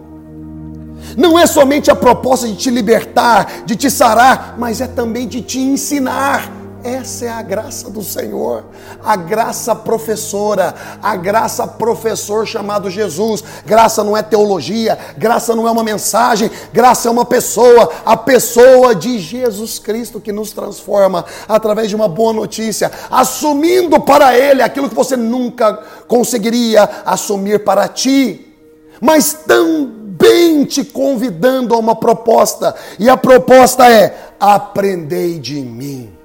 Não 1.18 1.38
é 1.38 1.46
somente 1.46 1.90
a 1.90 1.96
proposta 1.96 2.48
de 2.48 2.56
te 2.56 2.70
libertar, 2.70 3.64
de 3.66 3.76
te 3.76 3.90
sarar, 3.90 4.56
mas 4.58 4.82
é 4.82 4.88
também 4.88 5.28
de 5.28 5.42
te 5.42 5.60
ensinar 5.60 6.57
essa 6.84 7.26
é 7.26 7.30
a 7.30 7.42
graça 7.42 7.90
do 7.90 8.04
Senhor, 8.04 8.66
a 9.04 9.16
graça 9.16 9.76
professora, 9.76 10.74
a 11.02 11.16
graça 11.16 11.68
professor 11.68 12.48
chamado 12.48 12.90
Jesus. 12.90 13.44
Graça 13.66 14.04
não 14.04 14.16
é 14.16 14.22
teologia, 14.22 14.98
graça 15.18 15.56
não 15.56 15.68
é 15.68 15.72
uma 15.72 15.84
mensagem, 15.84 16.50
graça 16.72 17.08
é 17.08 17.12
uma 17.12 17.26
pessoa, 17.26 17.92
a 18.06 18.16
pessoa 18.16 18.94
de 18.96 19.20
Jesus 19.20 19.80
Cristo 19.80 20.20
que 20.20 20.32
nos 20.32 20.52
transforma 20.52 21.26
através 21.48 21.90
de 21.90 21.96
uma 21.96 22.08
boa 22.08 22.34
notícia, 22.34 22.92
assumindo 23.10 24.00
para 24.00 24.38
Ele 24.38 24.62
aquilo 24.62 24.90
que 24.90 24.96
você 24.96 25.18
nunca 25.18 25.74
conseguiria 26.08 26.90
assumir 27.06 27.64
para 27.64 27.88
ti, 27.88 28.54
mas 29.02 29.34
também 29.34 30.66
te 30.66 30.84
convidando 30.84 31.74
a 31.74 31.78
uma 31.78 31.96
proposta, 31.96 32.76
e 32.98 33.10
a 33.10 33.18
proposta 33.18 33.90
é: 33.90 34.34
aprendei 34.40 35.40
de 35.40 35.62
mim 35.62 36.17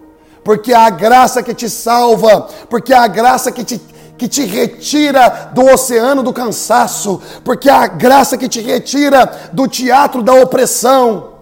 porque 0.44 0.72
a 0.72 0.90
graça 0.90 1.42
que 1.42 1.54
te 1.54 1.68
salva, 1.68 2.48
porque 2.68 2.92
a 2.92 3.06
graça 3.06 3.52
que 3.52 3.64
te, 3.64 3.80
que 4.18 4.28
te 4.28 4.44
retira 4.44 5.50
do 5.52 5.64
oceano 5.64 6.22
do 6.22 6.32
cansaço, 6.32 7.20
porque 7.44 7.68
a 7.68 7.86
graça 7.86 8.36
que 8.36 8.48
te 8.48 8.60
retira 8.60 9.50
do 9.52 9.68
teatro 9.68 10.22
da 10.22 10.34
opressão. 10.34 11.32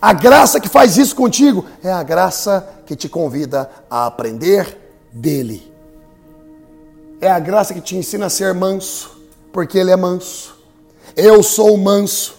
A 0.00 0.12
graça 0.12 0.60
que 0.60 0.68
faz 0.68 0.96
isso 0.96 1.16
contigo 1.16 1.64
é 1.82 1.90
a 1.90 2.02
graça 2.02 2.66
que 2.86 2.94
te 2.94 3.08
convida 3.08 3.68
a 3.90 4.06
aprender 4.06 4.78
dele. 5.12 5.72
É 7.20 7.28
a 7.28 7.40
graça 7.40 7.74
que 7.74 7.80
te 7.80 7.96
ensina 7.96 8.26
a 8.26 8.30
ser 8.30 8.54
manso, 8.54 9.18
porque 9.52 9.76
ele 9.76 9.90
é 9.90 9.96
manso. 9.96 10.56
Eu 11.16 11.42
sou 11.42 11.76
manso 11.76 12.36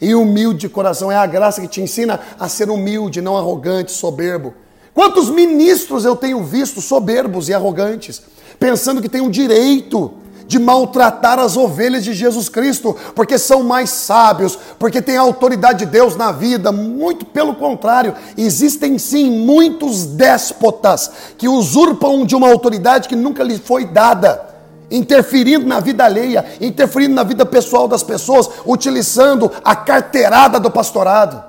e 0.00 0.14
humilde 0.14 0.60
de 0.60 0.68
coração. 0.70 1.12
É 1.12 1.16
a 1.16 1.26
graça 1.26 1.60
que 1.60 1.68
te 1.68 1.82
ensina 1.82 2.18
a 2.40 2.48
ser 2.48 2.70
humilde, 2.70 3.20
não 3.20 3.36
arrogante, 3.36 3.92
soberbo. 3.92 4.54
Quantos 4.94 5.30
ministros 5.30 6.04
eu 6.04 6.14
tenho 6.14 6.42
visto 6.42 6.80
soberbos 6.80 7.48
e 7.48 7.54
arrogantes, 7.54 8.22
pensando 8.58 9.00
que 9.00 9.08
têm 9.08 9.22
o 9.22 9.30
direito 9.30 10.12
de 10.46 10.58
maltratar 10.58 11.38
as 11.38 11.56
ovelhas 11.56 12.04
de 12.04 12.12
Jesus 12.12 12.50
Cristo, 12.50 12.94
porque 13.14 13.38
são 13.38 13.62
mais 13.62 13.88
sábios, 13.88 14.58
porque 14.78 15.00
têm 15.00 15.16
a 15.16 15.22
autoridade 15.22 15.80
de 15.80 15.86
Deus 15.86 16.14
na 16.14 16.30
vida. 16.30 16.70
Muito 16.70 17.24
pelo 17.24 17.54
contrário, 17.54 18.14
existem 18.36 18.98
sim 18.98 19.30
muitos 19.30 20.04
déspotas 20.04 21.10
que 21.38 21.48
usurpam 21.48 22.26
de 22.26 22.36
uma 22.36 22.50
autoridade 22.50 23.08
que 23.08 23.16
nunca 23.16 23.42
lhes 23.42 23.60
foi 23.60 23.86
dada, 23.86 24.46
interferindo 24.90 25.66
na 25.66 25.80
vida 25.80 26.04
alheia, 26.04 26.44
interferindo 26.60 27.14
na 27.14 27.22
vida 27.22 27.46
pessoal 27.46 27.88
das 27.88 28.02
pessoas, 28.02 28.50
utilizando 28.66 29.50
a 29.64 29.74
carteirada 29.74 30.60
do 30.60 30.70
pastorado. 30.70 31.42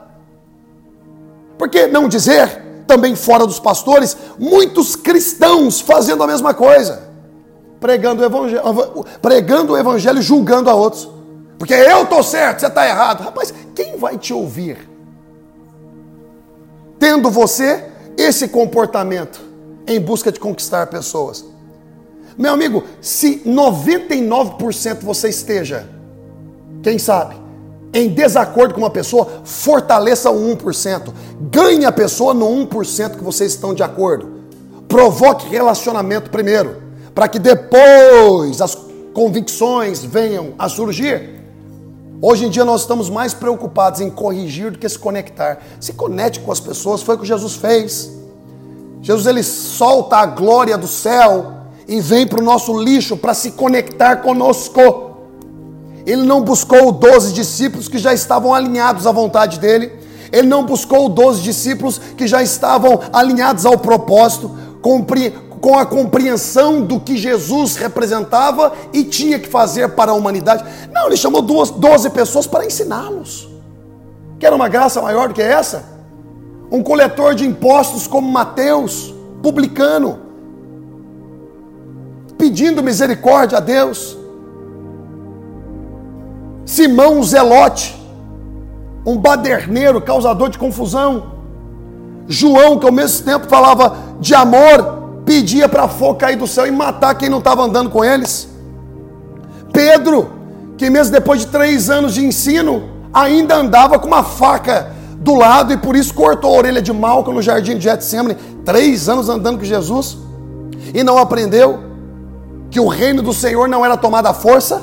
Por 1.57 1.67
que 1.67 1.87
não 1.87 2.07
dizer? 2.07 2.62
Também 2.93 3.15
fora 3.15 3.47
dos 3.47 3.59
pastores, 3.59 4.15
muitos 4.37 4.95
cristãos 4.95 5.81
fazendo 5.81 6.21
a 6.21 6.27
mesma 6.27 6.53
coisa, 6.53 7.09
pregando 7.79 8.21
o 8.21 8.25
evangelho, 8.25 9.05
pregando 9.19 9.73
o 9.73 9.77
evangelho 9.77 10.21
julgando 10.21 10.69
a 10.69 10.75
outros. 10.75 11.09
Porque 11.57 11.73
eu 11.73 12.03
estou 12.03 12.21
certo, 12.21 12.59
você 12.59 12.67
está 12.67 12.87
errado. 12.87 13.23
Rapaz, 13.23 13.51
quem 13.73 13.97
vai 13.97 14.17
te 14.17 14.31
ouvir? 14.31 14.87
Tendo 16.99 17.31
você 17.31 17.85
esse 18.15 18.47
comportamento 18.47 19.41
em 19.87 19.99
busca 19.99 20.31
de 20.31 20.39
conquistar 20.39 20.85
pessoas. 20.87 21.43
Meu 22.37 22.53
amigo, 22.53 22.83
se 23.01 23.39
99% 23.39 24.99
você 25.01 25.29
esteja, 25.29 25.89
quem 26.83 26.99
sabe, 26.99 27.35
em 27.93 28.09
desacordo 28.09 28.73
com 28.73 28.81
uma 28.81 28.89
pessoa, 28.89 29.27
fortaleça 29.43 30.31
o 30.31 30.55
1%. 30.55 31.13
Ganhe 31.51 31.85
a 31.85 31.91
pessoa 31.91 32.33
no 32.33 32.47
1% 32.47 33.17
que 33.17 33.23
vocês 33.23 33.53
estão 33.53 33.73
de 33.73 33.83
acordo. 33.83 34.41
Provoque 34.87 35.47
relacionamento 35.47 36.31
primeiro, 36.31 36.81
para 37.13 37.27
que 37.27 37.37
depois 37.37 38.61
as 38.61 38.75
convicções 39.13 40.03
venham 40.03 40.53
a 40.57 40.67
surgir. 40.67 41.33
Hoje 42.21 42.45
em 42.45 42.49
dia 42.49 42.65
nós 42.65 42.81
estamos 42.81 43.09
mais 43.09 43.33
preocupados 43.33 44.01
em 44.01 44.09
corrigir 44.09 44.71
do 44.71 44.79
que 44.79 44.87
se 44.87 44.97
conectar. 44.97 45.61
Se 45.79 45.93
conecte 45.93 46.39
com 46.39 46.51
as 46.51 46.59
pessoas, 46.59 47.01
foi 47.01 47.15
o 47.15 47.19
que 47.19 47.27
Jesus 47.27 47.55
fez. 47.55 48.09
Jesus 49.01 49.27
ele 49.27 49.43
solta 49.43 50.17
a 50.17 50.25
glória 50.25 50.77
do 50.77 50.87
céu 50.87 51.53
e 51.87 51.99
vem 51.99 52.25
para 52.25 52.39
o 52.39 52.43
nosso 52.43 52.77
lixo 52.79 53.17
para 53.17 53.33
se 53.33 53.51
conectar 53.51 54.17
conosco. 54.17 55.02
Ele 56.05 56.23
não 56.23 56.41
buscou 56.41 56.91
12 56.91 57.33
discípulos 57.33 57.87
que 57.87 57.97
já 57.97 58.13
estavam 58.13 58.53
alinhados 58.53 59.07
à 59.07 59.11
vontade 59.11 59.59
dele. 59.59 59.91
Ele 60.31 60.47
não 60.47 60.65
buscou 60.65 61.07
12 61.07 61.41
discípulos 61.41 61.99
que 62.17 62.27
já 62.27 62.41
estavam 62.41 62.99
alinhados 63.13 63.65
ao 63.65 63.77
propósito, 63.77 64.51
com 65.61 65.77
a 65.77 65.85
compreensão 65.85 66.81
do 66.81 66.99
que 66.99 67.15
Jesus 67.15 67.77
representava 67.77 68.73
e 68.91 69.03
tinha 69.03 69.39
que 69.39 69.47
fazer 69.47 69.89
para 69.89 70.11
a 70.11 70.15
humanidade. 70.15 70.65
Não, 70.91 71.07
ele 71.07 71.15
chamou 71.15 71.41
12 71.41 72.09
pessoas 72.09 72.45
para 72.47 72.65
ensiná-los. 72.65 73.47
Quer 74.39 74.51
uma 74.51 74.67
graça 74.67 75.01
maior 75.01 75.29
do 75.29 75.33
que 75.33 75.41
essa? 75.41 75.85
Um 76.69 76.83
coletor 76.83 77.33
de 77.33 77.45
impostos 77.45 78.07
como 78.07 78.29
Mateus, 78.29 79.13
publicano, 79.41 80.19
pedindo 82.37 82.83
misericórdia 82.83 83.59
a 83.59 83.61
Deus. 83.61 84.17
Simão 86.65 87.21
Zelote, 87.23 87.95
um 89.05 89.17
baderneiro, 89.17 90.01
causador 90.01 90.49
de 90.49 90.57
confusão. 90.57 91.33
João, 92.27 92.79
que 92.79 92.85
ao 92.85 92.91
mesmo 92.91 93.25
tempo 93.25 93.47
falava 93.47 93.97
de 94.19 94.33
amor, 94.33 95.21
pedia 95.25 95.67
para 95.67 95.87
fogo 95.87 96.15
cair 96.15 96.37
do 96.37 96.47
céu 96.47 96.65
e 96.65 96.71
matar 96.71 97.15
quem 97.15 97.29
não 97.29 97.39
estava 97.39 97.63
andando 97.63 97.89
com 97.89 98.03
eles. 98.03 98.47
Pedro, 99.73 100.31
que 100.77 100.89
mesmo 100.89 101.11
depois 101.11 101.41
de 101.41 101.47
três 101.47 101.89
anos 101.89 102.13
de 102.13 102.25
ensino, 102.25 102.89
ainda 103.13 103.55
andava 103.55 103.99
com 103.99 104.07
uma 104.07 104.23
faca 104.23 104.91
do 105.17 105.35
lado 105.35 105.73
e 105.73 105.77
por 105.77 105.95
isso 105.95 106.13
cortou 106.13 106.53
a 106.53 106.57
orelha 106.57 106.81
de 106.81 106.91
Malco 106.91 107.31
no 107.31 107.41
jardim 107.41 107.77
de 107.77 107.83
Getsemane. 107.83 108.35
Três 108.65 109.09
anos 109.09 109.29
andando 109.29 109.59
com 109.59 109.65
Jesus 109.65 110.17
e 110.93 111.03
não 111.03 111.17
aprendeu 111.17 111.79
que 112.69 112.79
o 112.79 112.87
reino 112.87 113.21
do 113.21 113.33
Senhor 113.33 113.67
não 113.67 113.85
era 113.85 113.95
tomado 113.95 114.27
à 114.27 114.33
força, 114.33 114.81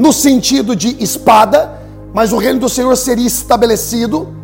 no 0.00 0.14
sentido 0.14 0.74
de 0.74 0.96
espada, 0.98 1.78
mas 2.14 2.32
o 2.32 2.38
reino 2.38 2.58
do 2.58 2.70
Senhor 2.70 2.96
seria 2.96 3.26
estabelecido 3.26 4.34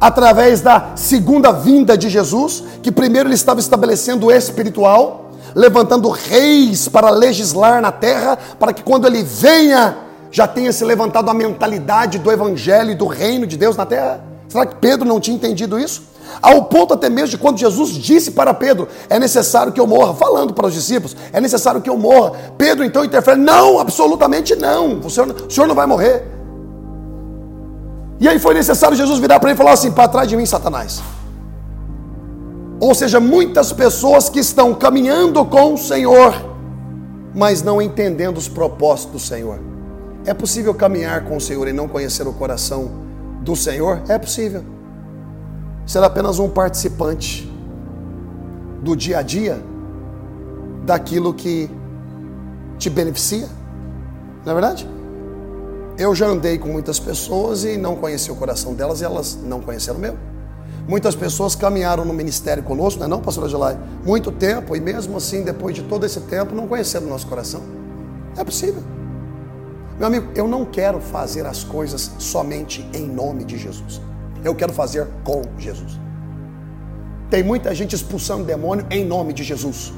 através 0.00 0.60
da 0.60 0.92
segunda 0.94 1.50
vinda 1.50 1.98
de 1.98 2.08
Jesus, 2.08 2.62
que 2.84 2.92
primeiro 2.92 3.28
ele 3.28 3.34
estava 3.34 3.58
estabelecendo 3.58 4.26
o 4.26 4.30
espiritual, 4.30 5.32
levantando 5.56 6.08
reis 6.08 6.86
para 6.86 7.10
legislar 7.10 7.82
na 7.82 7.90
terra, 7.90 8.38
para 8.60 8.72
que 8.72 8.84
quando 8.84 9.08
ele 9.08 9.24
venha, 9.24 9.96
já 10.30 10.46
tenha 10.46 10.72
se 10.72 10.84
levantado 10.84 11.28
a 11.28 11.34
mentalidade 11.34 12.20
do 12.20 12.30
evangelho 12.30 12.92
e 12.92 12.94
do 12.94 13.08
reino 13.08 13.44
de 13.44 13.56
Deus 13.56 13.76
na 13.76 13.86
terra. 13.86 14.20
Será 14.48 14.64
que 14.64 14.76
Pedro 14.76 15.04
não 15.04 15.18
tinha 15.18 15.34
entendido 15.34 15.80
isso? 15.80 16.04
Ao 16.42 16.64
ponto 16.64 16.94
até 16.94 17.08
mesmo 17.08 17.28
de 17.28 17.38
quando 17.38 17.58
Jesus 17.58 17.90
disse 17.90 18.32
para 18.32 18.52
Pedro: 18.52 18.88
É 19.08 19.18
necessário 19.18 19.72
que 19.72 19.80
eu 19.80 19.86
morra, 19.86 20.14
falando 20.14 20.52
para 20.52 20.66
os 20.66 20.74
discípulos: 20.74 21.16
É 21.32 21.40
necessário 21.40 21.80
que 21.80 21.90
eu 21.90 21.96
morra. 21.96 22.32
Pedro 22.58 22.84
então 22.84 23.04
interfere: 23.04 23.38
Não, 23.38 23.78
absolutamente 23.78 24.54
não. 24.54 25.00
O 25.00 25.10
senhor, 25.10 25.34
o 25.48 25.50
senhor 25.50 25.66
não 25.66 25.74
vai 25.74 25.86
morrer. 25.86 26.24
E 28.18 28.28
aí 28.28 28.38
foi 28.38 28.54
necessário 28.54 28.96
Jesus 28.96 29.18
virar 29.18 29.38
para 29.40 29.50
ele 29.50 29.56
e 29.56 29.58
falar 29.58 29.72
assim: 29.72 29.90
Para 29.90 30.08
trás 30.08 30.28
de 30.28 30.36
mim, 30.36 30.46
Satanás. 30.46 31.02
Ou 32.78 32.94
seja, 32.94 33.18
muitas 33.18 33.72
pessoas 33.72 34.28
que 34.28 34.38
estão 34.38 34.74
caminhando 34.74 35.42
com 35.46 35.72
o 35.72 35.78
Senhor, 35.78 36.34
mas 37.34 37.62
não 37.62 37.80
entendendo 37.80 38.36
os 38.36 38.48
propósitos 38.48 39.12
do 39.12 39.18
Senhor. 39.18 39.58
É 40.26 40.34
possível 40.34 40.74
caminhar 40.74 41.24
com 41.24 41.36
o 41.36 41.40
Senhor 41.40 41.66
e 41.68 41.72
não 41.72 41.88
conhecer 41.88 42.26
o 42.26 42.32
coração 42.34 42.90
do 43.40 43.56
Senhor? 43.56 44.02
É 44.08 44.18
possível 44.18 44.75
ser 45.86 46.02
apenas 46.02 46.40
um 46.40 46.48
participante 46.48 47.50
do 48.82 48.96
dia 48.96 49.18
a 49.18 49.22
dia 49.22 49.62
daquilo 50.84 51.32
que 51.32 51.70
te 52.76 52.90
beneficia. 52.90 53.48
Não 54.44 54.50
é 54.50 54.54
verdade? 54.54 54.88
Eu 55.96 56.14
já 56.14 56.26
andei 56.26 56.58
com 56.58 56.68
muitas 56.68 56.98
pessoas 56.98 57.64
e 57.64 57.76
não 57.76 57.96
conheci 57.96 58.30
o 58.30 58.36
coração 58.36 58.74
delas 58.74 59.00
e 59.00 59.04
elas 59.04 59.38
não 59.42 59.60
conheceram 59.60 59.98
o 59.98 60.00
meu. 60.00 60.16
Muitas 60.88 61.14
pessoas 61.14 61.54
caminharam 61.54 62.04
no 62.04 62.12
ministério 62.12 62.62
conosco, 62.62 63.00
não 63.00 63.06
é 63.06 63.08
não, 63.08 63.20
pastor 63.20 63.48
Gelai? 63.48 63.78
Muito 64.04 64.30
tempo 64.30 64.76
e 64.76 64.80
mesmo 64.80 65.16
assim, 65.16 65.42
depois 65.42 65.74
de 65.74 65.82
todo 65.82 66.04
esse 66.04 66.20
tempo, 66.22 66.54
não 66.54 66.66
conheceram 66.66 67.06
o 67.06 67.08
nosso 67.08 67.26
coração. 67.26 67.62
É 68.36 68.44
possível. 68.44 68.82
Meu 69.98 70.06
amigo, 70.08 70.30
eu 70.34 70.46
não 70.46 70.64
quero 70.64 71.00
fazer 71.00 71.46
as 71.46 71.64
coisas 71.64 72.12
somente 72.18 72.86
em 72.92 73.06
nome 73.06 73.44
de 73.44 73.56
Jesus 73.56 74.00
eu 74.46 74.54
quero 74.54 74.72
fazer 74.72 75.06
com 75.24 75.42
Jesus. 75.58 75.98
Tem 77.28 77.42
muita 77.42 77.74
gente 77.74 77.94
expulsando 77.94 78.44
demônio 78.44 78.86
em 78.90 79.04
nome 79.04 79.32
de 79.32 79.42
Jesus, 79.42 79.92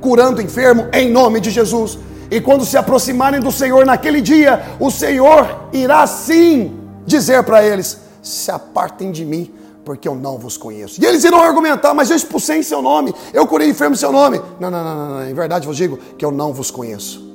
curando 0.00 0.42
enfermo 0.42 0.86
em 0.92 1.10
nome 1.10 1.40
de 1.40 1.50
Jesus. 1.50 1.98
E 2.30 2.40
quando 2.40 2.64
se 2.64 2.76
aproximarem 2.76 3.40
do 3.40 3.50
Senhor 3.50 3.86
naquele 3.86 4.20
dia, 4.20 4.62
o 4.78 4.90
Senhor 4.90 5.68
irá 5.72 6.06
sim 6.06 6.78
dizer 7.06 7.42
para 7.42 7.64
eles: 7.64 7.98
se 8.22 8.50
apartem 8.50 9.10
de 9.10 9.24
mim, 9.24 9.52
porque 9.84 10.06
eu 10.06 10.14
não 10.14 10.36
vos 10.36 10.58
conheço. 10.58 11.02
E 11.02 11.06
eles 11.06 11.24
irão 11.24 11.40
argumentar, 11.40 11.94
mas 11.94 12.10
eu 12.10 12.16
expulsei 12.16 12.58
em 12.58 12.62
seu 12.62 12.82
nome, 12.82 13.14
eu 13.32 13.46
curei 13.46 13.70
enfermo 13.70 13.94
em 13.94 13.98
seu 13.98 14.12
nome. 14.12 14.38
Não, 14.60 14.70
não, 14.70 14.84
não, 14.84 15.08
não, 15.08 15.28
em 15.28 15.32
verdade 15.32 15.66
vos 15.66 15.76
digo 15.76 15.96
que 16.18 16.24
eu 16.24 16.30
não 16.30 16.52
vos 16.52 16.70
conheço. 16.70 17.27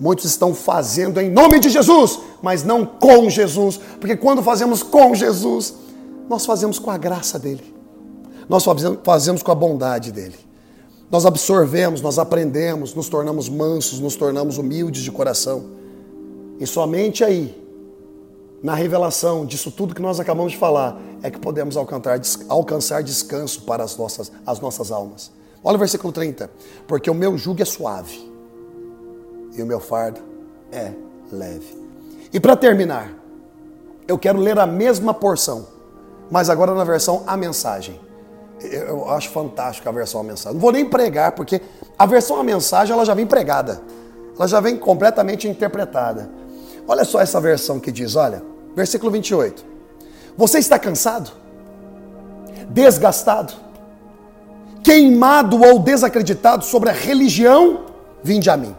Muitos 0.00 0.24
estão 0.24 0.54
fazendo 0.54 1.20
em 1.20 1.30
nome 1.30 1.60
de 1.60 1.68
Jesus, 1.68 2.20
mas 2.40 2.64
não 2.64 2.86
com 2.86 3.28
Jesus, 3.28 3.78
porque 4.00 4.16
quando 4.16 4.42
fazemos 4.42 4.82
com 4.82 5.14
Jesus, 5.14 5.74
nós 6.26 6.46
fazemos 6.46 6.78
com 6.78 6.90
a 6.90 6.96
graça 6.96 7.38
dele, 7.38 7.74
nós 8.48 8.64
fazemos 9.04 9.42
com 9.42 9.52
a 9.52 9.54
bondade 9.54 10.10
dele. 10.10 10.36
Nós 11.10 11.26
absorvemos, 11.26 12.00
nós 12.00 12.18
aprendemos, 12.18 12.94
nos 12.94 13.08
tornamos 13.08 13.48
mansos, 13.48 14.00
nos 14.00 14.16
tornamos 14.16 14.58
humildes 14.58 15.02
de 15.02 15.10
coração. 15.10 15.64
E 16.58 16.66
somente 16.66 17.22
aí, 17.22 17.60
na 18.62 18.74
revelação 18.74 19.44
disso 19.44 19.70
tudo 19.72 19.94
que 19.94 20.00
nós 20.00 20.20
acabamos 20.20 20.52
de 20.52 20.58
falar, 20.58 20.98
é 21.22 21.30
que 21.30 21.38
podemos 21.38 21.76
alcançar, 21.76 22.20
alcançar 22.48 23.02
descanso 23.02 23.62
para 23.62 23.82
as 23.82 23.96
nossas, 23.96 24.30
as 24.46 24.60
nossas 24.60 24.92
almas. 24.92 25.32
Olha 25.64 25.76
o 25.76 25.78
versículo 25.78 26.12
30. 26.12 26.48
Porque 26.86 27.10
o 27.10 27.14
meu 27.14 27.36
jugo 27.36 27.60
é 27.60 27.64
suave 27.64 28.29
e 29.56 29.62
o 29.62 29.66
meu 29.66 29.80
fardo 29.80 30.20
é 30.72 30.92
leve. 31.32 31.78
E 32.32 32.38
para 32.38 32.56
terminar, 32.56 33.12
eu 34.06 34.18
quero 34.18 34.38
ler 34.38 34.58
a 34.58 34.66
mesma 34.66 35.12
porção, 35.12 35.66
mas 36.30 36.48
agora 36.48 36.74
na 36.74 36.84
versão 36.84 37.22
A 37.26 37.36
Mensagem. 37.36 38.00
Eu 38.60 39.08
acho 39.10 39.30
fantástico 39.30 39.88
a 39.88 39.92
versão 39.92 40.20
A 40.20 40.24
Mensagem. 40.24 40.54
Não 40.54 40.60
vou 40.60 40.72
nem 40.72 40.84
pregar, 40.84 41.32
porque 41.32 41.60
a 41.98 42.06
versão 42.06 42.38
A 42.38 42.44
Mensagem 42.44 42.92
ela 42.92 43.04
já 43.04 43.14
vem 43.14 43.26
pregada. 43.26 43.80
Ela 44.36 44.46
já 44.46 44.60
vem 44.60 44.76
completamente 44.76 45.48
interpretada. 45.48 46.30
Olha 46.86 47.04
só 47.04 47.20
essa 47.20 47.40
versão 47.40 47.78
que 47.78 47.92
diz, 47.92 48.16
olha, 48.16 48.42
versículo 48.74 49.10
28. 49.10 49.64
Você 50.36 50.58
está 50.58 50.78
cansado? 50.78 51.30
Desgastado? 52.68 53.52
Queimado 54.82 55.62
ou 55.62 55.78
desacreditado 55.78 56.64
sobre 56.64 56.90
a 56.90 56.92
religião? 56.92 57.86
Vinde 58.22 58.48
a 58.48 58.56
mim. 58.56 58.74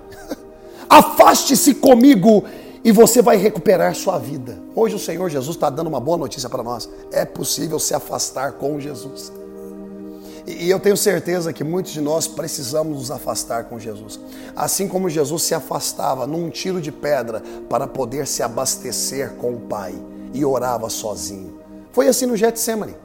Afaste-se 0.92 1.76
comigo 1.76 2.44
e 2.84 2.92
você 2.92 3.22
vai 3.22 3.38
recuperar 3.38 3.96
sua 3.96 4.20
vida. 4.20 4.62
Hoje 4.76 4.94
o 4.94 5.00
Senhor 5.00 5.30
Jesus 5.30 5.56
está 5.56 5.70
dando 5.70 5.88
uma 5.88 6.02
boa 6.02 6.18
notícia 6.18 6.50
para 6.50 6.62
nós. 6.62 6.90
É 7.14 7.24
possível 7.24 7.80
se 7.80 7.94
afastar 7.94 8.52
com 8.52 8.78
Jesus. 8.78 9.32
E 10.46 10.70
eu 10.70 10.82
tenho 10.82 10.98
certeza 10.98 11.54
que 11.54 11.64
muitos 11.64 11.94
de 11.94 12.02
nós 12.02 12.28
precisamos 12.28 12.98
nos 12.98 13.10
afastar 13.10 13.70
com 13.70 13.80
Jesus. 13.80 14.20
Assim 14.54 14.86
como 14.86 15.10
Jesus 15.10 15.44
se 15.44 15.56
afastava 15.56 16.28
num 16.28 16.50
tiro 16.50 16.82
de 16.82 16.92
pedra 16.92 17.42
para 17.70 17.88
poder 17.88 18.28
se 18.28 18.44
abastecer 18.44 19.36
com 19.36 19.54
o 19.54 19.62
Pai 19.62 19.96
e 20.34 20.44
orava 20.44 20.90
sozinho. 20.90 21.58
Foi 21.94 22.10
assim 22.10 22.26
no 22.26 22.36
Getsemane. 22.36 22.96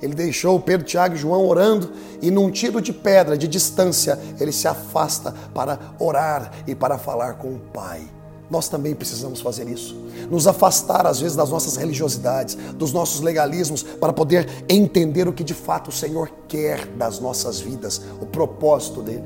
Ele 0.00 0.14
deixou 0.14 0.58
Pedro, 0.60 0.86
Tiago 0.86 1.14
e 1.14 1.18
João 1.18 1.46
orando 1.46 1.90
e 2.20 2.30
num 2.30 2.50
tiro 2.50 2.80
de 2.80 2.92
pedra, 2.92 3.36
de 3.36 3.48
distância, 3.48 4.18
ele 4.38 4.52
se 4.52 4.68
afasta 4.68 5.34
para 5.54 5.78
orar 5.98 6.52
e 6.66 6.74
para 6.74 6.98
falar 6.98 7.34
com 7.34 7.48
o 7.48 7.58
Pai. 7.72 8.02
Nós 8.48 8.68
também 8.68 8.94
precisamos 8.94 9.40
fazer 9.40 9.68
isso. 9.68 9.96
Nos 10.30 10.46
afastar, 10.46 11.06
às 11.06 11.20
vezes, 11.20 11.36
das 11.36 11.50
nossas 11.50 11.76
religiosidades, 11.76 12.56
dos 12.74 12.92
nossos 12.92 13.20
legalismos, 13.20 13.82
para 13.82 14.12
poder 14.12 14.48
entender 14.68 15.26
o 15.26 15.32
que 15.32 15.42
de 15.42 15.54
fato 15.54 15.88
o 15.88 15.92
Senhor 15.92 16.30
quer 16.46 16.86
das 16.86 17.18
nossas 17.18 17.58
vidas, 17.58 18.00
o 18.20 18.26
propósito 18.26 19.02
dele. 19.02 19.24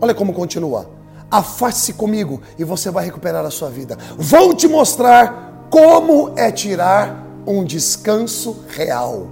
Olha 0.00 0.14
como 0.14 0.32
continua. 0.32 0.90
Afaste-se 1.30 1.92
comigo 1.92 2.40
e 2.58 2.64
você 2.64 2.90
vai 2.90 3.04
recuperar 3.04 3.44
a 3.44 3.50
sua 3.50 3.68
vida. 3.68 3.96
Vou 4.16 4.54
te 4.54 4.68
mostrar 4.68 5.66
como 5.70 6.32
é 6.36 6.50
tirar 6.50 7.25
um 7.46 7.64
descanso 7.64 8.64
real. 8.68 9.28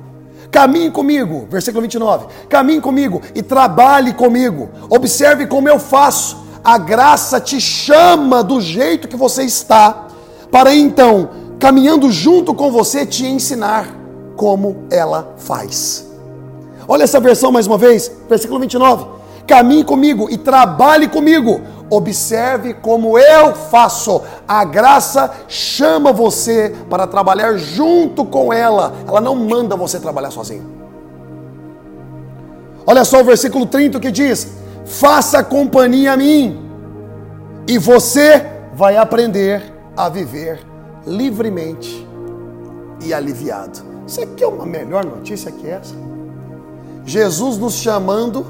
Caminhe 0.51 0.91
comigo, 0.91 1.47
versículo 1.51 1.83
29. 1.83 2.27
Caminhe 2.49 2.81
comigo 2.81 3.21
e 3.35 3.43
trabalhe 3.43 4.13
comigo. 4.13 4.69
Observe 4.89 5.47
como 5.47 5.69
eu 5.69 5.79
faço 5.79 6.45
a 6.65 6.79
graça 6.79 7.39
te 7.39 7.61
chama 7.61 8.43
do 8.43 8.59
jeito 8.59 9.07
que 9.07 9.17
você 9.17 9.43
está, 9.43 10.07
para 10.51 10.75
então, 10.75 11.29
caminhando 11.59 12.11
junto 12.11 12.55
com 12.55 12.73
você, 12.73 13.05
te 13.05 13.27
ensinar 13.27 13.95
como 14.35 14.85
ela 14.91 15.35
faz. 15.37 16.11
Olha 16.89 17.05
essa 17.05 17.21
versão 17.21 17.53
mais 17.53 17.67
uma 17.67 17.77
vez, 17.77 18.11
versículo 18.31 18.59
29. 18.59 19.05
Caminhe 19.47 19.85
comigo 19.85 20.29
e 20.31 20.39
trabalhe 20.39 21.07
comigo. 21.07 21.61
Observe 21.97 22.75
como 22.75 23.19
eu 23.19 23.55
faço. 23.55 24.23
A 24.47 24.65
graça 24.65 25.33
chama 25.49 26.13
você 26.13 26.75
para 26.91 27.07
trabalhar 27.07 27.57
junto 27.57 28.25
com 28.25 28.53
ela. 28.53 28.93
Ela 29.07 29.21
não 29.21 29.37
manda 29.37 29.77
você 29.77 30.01
trabalhar 30.01 30.31
sozinho. 30.31 30.75
Olha 32.87 33.05
só 33.05 33.21
o 33.21 33.25
versículo 33.25 33.67
30 33.67 34.01
que 34.01 34.11
diz: 34.11 34.49
faça 34.85 35.43
companhia 35.43 36.13
a 36.13 36.17
mim, 36.17 36.61
e 37.67 37.79
você 37.79 38.45
vai 38.75 38.97
aprender 38.97 39.73
a 39.97 40.09
viver 40.09 40.61
livremente 41.07 42.07
e 43.01 43.15
aliviado. 43.15 43.95
Aqui 44.23 44.45
é 44.45 44.47
uma 44.47 44.67
melhor 44.67 45.05
notícia 45.05 45.51
que 45.51 45.67
essa. 45.67 45.95
Jesus 47.07 47.57
nos 47.59 47.75
chamando 47.75 48.47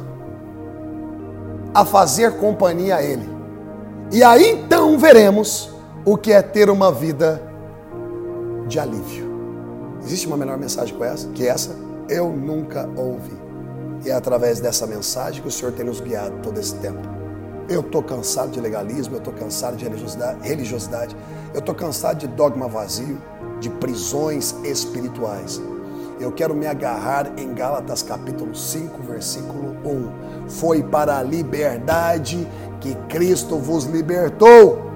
a 1.72 1.84
fazer 1.84 2.32
companhia 2.38 2.96
a 2.96 3.02
Ele. 3.02 3.33
E 4.12 4.22
aí 4.22 4.50
então 4.50 4.98
veremos 4.98 5.70
o 6.04 6.16
que 6.16 6.32
é 6.32 6.42
ter 6.42 6.68
uma 6.68 6.92
vida 6.92 7.42
de 8.68 8.78
alívio. 8.78 9.32
Existe 10.04 10.26
uma 10.26 10.36
melhor 10.36 10.58
mensagem 10.58 10.94
que 11.34 11.46
essa? 11.46 11.74
Eu 12.08 12.28
nunca 12.30 12.88
ouvi. 12.96 13.36
E 14.04 14.10
é 14.10 14.14
através 14.14 14.60
dessa 14.60 14.86
mensagem 14.86 15.40
que 15.40 15.48
o 15.48 15.50
Senhor 15.50 15.72
tem 15.72 15.86
nos 15.86 16.00
guiado 16.00 16.36
todo 16.42 16.60
esse 16.60 16.74
tempo. 16.76 17.00
Eu 17.68 17.80
estou 17.80 18.02
cansado 18.02 18.50
de 18.50 18.60
legalismo, 18.60 19.14
eu 19.14 19.18
estou 19.18 19.32
cansado 19.32 19.76
de 19.76 19.86
religiosidade, 19.86 21.16
eu 21.54 21.60
estou 21.60 21.74
cansado 21.74 22.18
de 22.18 22.26
dogma 22.26 22.68
vazio, 22.68 23.18
de 23.58 23.70
prisões 23.70 24.54
espirituais. 24.62 25.60
Eu 26.20 26.30
quero 26.30 26.54
me 26.54 26.66
agarrar 26.66 27.32
em 27.38 27.54
Gálatas 27.54 28.02
capítulo 28.02 28.54
5, 28.54 29.02
versículo 29.02 29.76
1. 29.84 30.48
Foi 30.48 30.82
para 30.82 31.18
a 31.18 31.22
liberdade 31.22 32.46
que 32.84 32.94
Cristo 33.08 33.56
vos 33.56 33.84
libertou. 33.84 34.90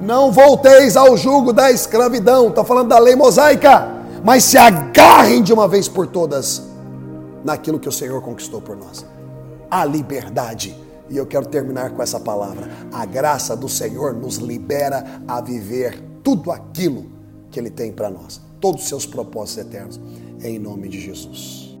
Não 0.00 0.30
volteis 0.30 0.96
ao 0.96 1.16
jugo 1.16 1.52
da 1.52 1.72
escravidão, 1.72 2.48
está 2.48 2.64
falando 2.64 2.88
da 2.88 3.00
lei 3.00 3.16
mosaica, 3.16 3.88
mas 4.24 4.44
se 4.44 4.56
agarrem 4.56 5.42
de 5.42 5.52
uma 5.52 5.66
vez 5.66 5.88
por 5.88 6.06
todas 6.06 6.62
naquilo 7.44 7.80
que 7.80 7.88
o 7.88 7.92
Senhor 7.92 8.22
conquistou 8.22 8.62
por 8.62 8.76
nós 8.76 9.04
a 9.68 9.84
liberdade. 9.84 10.76
E 11.10 11.16
eu 11.16 11.26
quero 11.26 11.46
terminar 11.46 11.90
com 11.90 12.02
essa 12.02 12.20
palavra. 12.20 12.68
A 12.92 13.04
graça 13.04 13.56
do 13.56 13.68
Senhor 13.68 14.14
nos 14.14 14.36
libera 14.36 15.04
a 15.26 15.40
viver 15.40 16.00
tudo 16.22 16.52
aquilo 16.52 17.06
que 17.50 17.58
Ele 17.58 17.70
tem 17.70 17.90
para 17.90 18.08
nós, 18.08 18.40
todos 18.60 18.82
os 18.82 18.88
seus 18.88 19.04
propósitos 19.04 19.66
eternos, 19.66 20.00
em 20.42 20.58
nome 20.58 20.88
de 20.88 21.00
Jesus. 21.00 21.76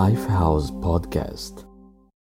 Lifehouse 0.00 0.70
Podcast 0.80 1.69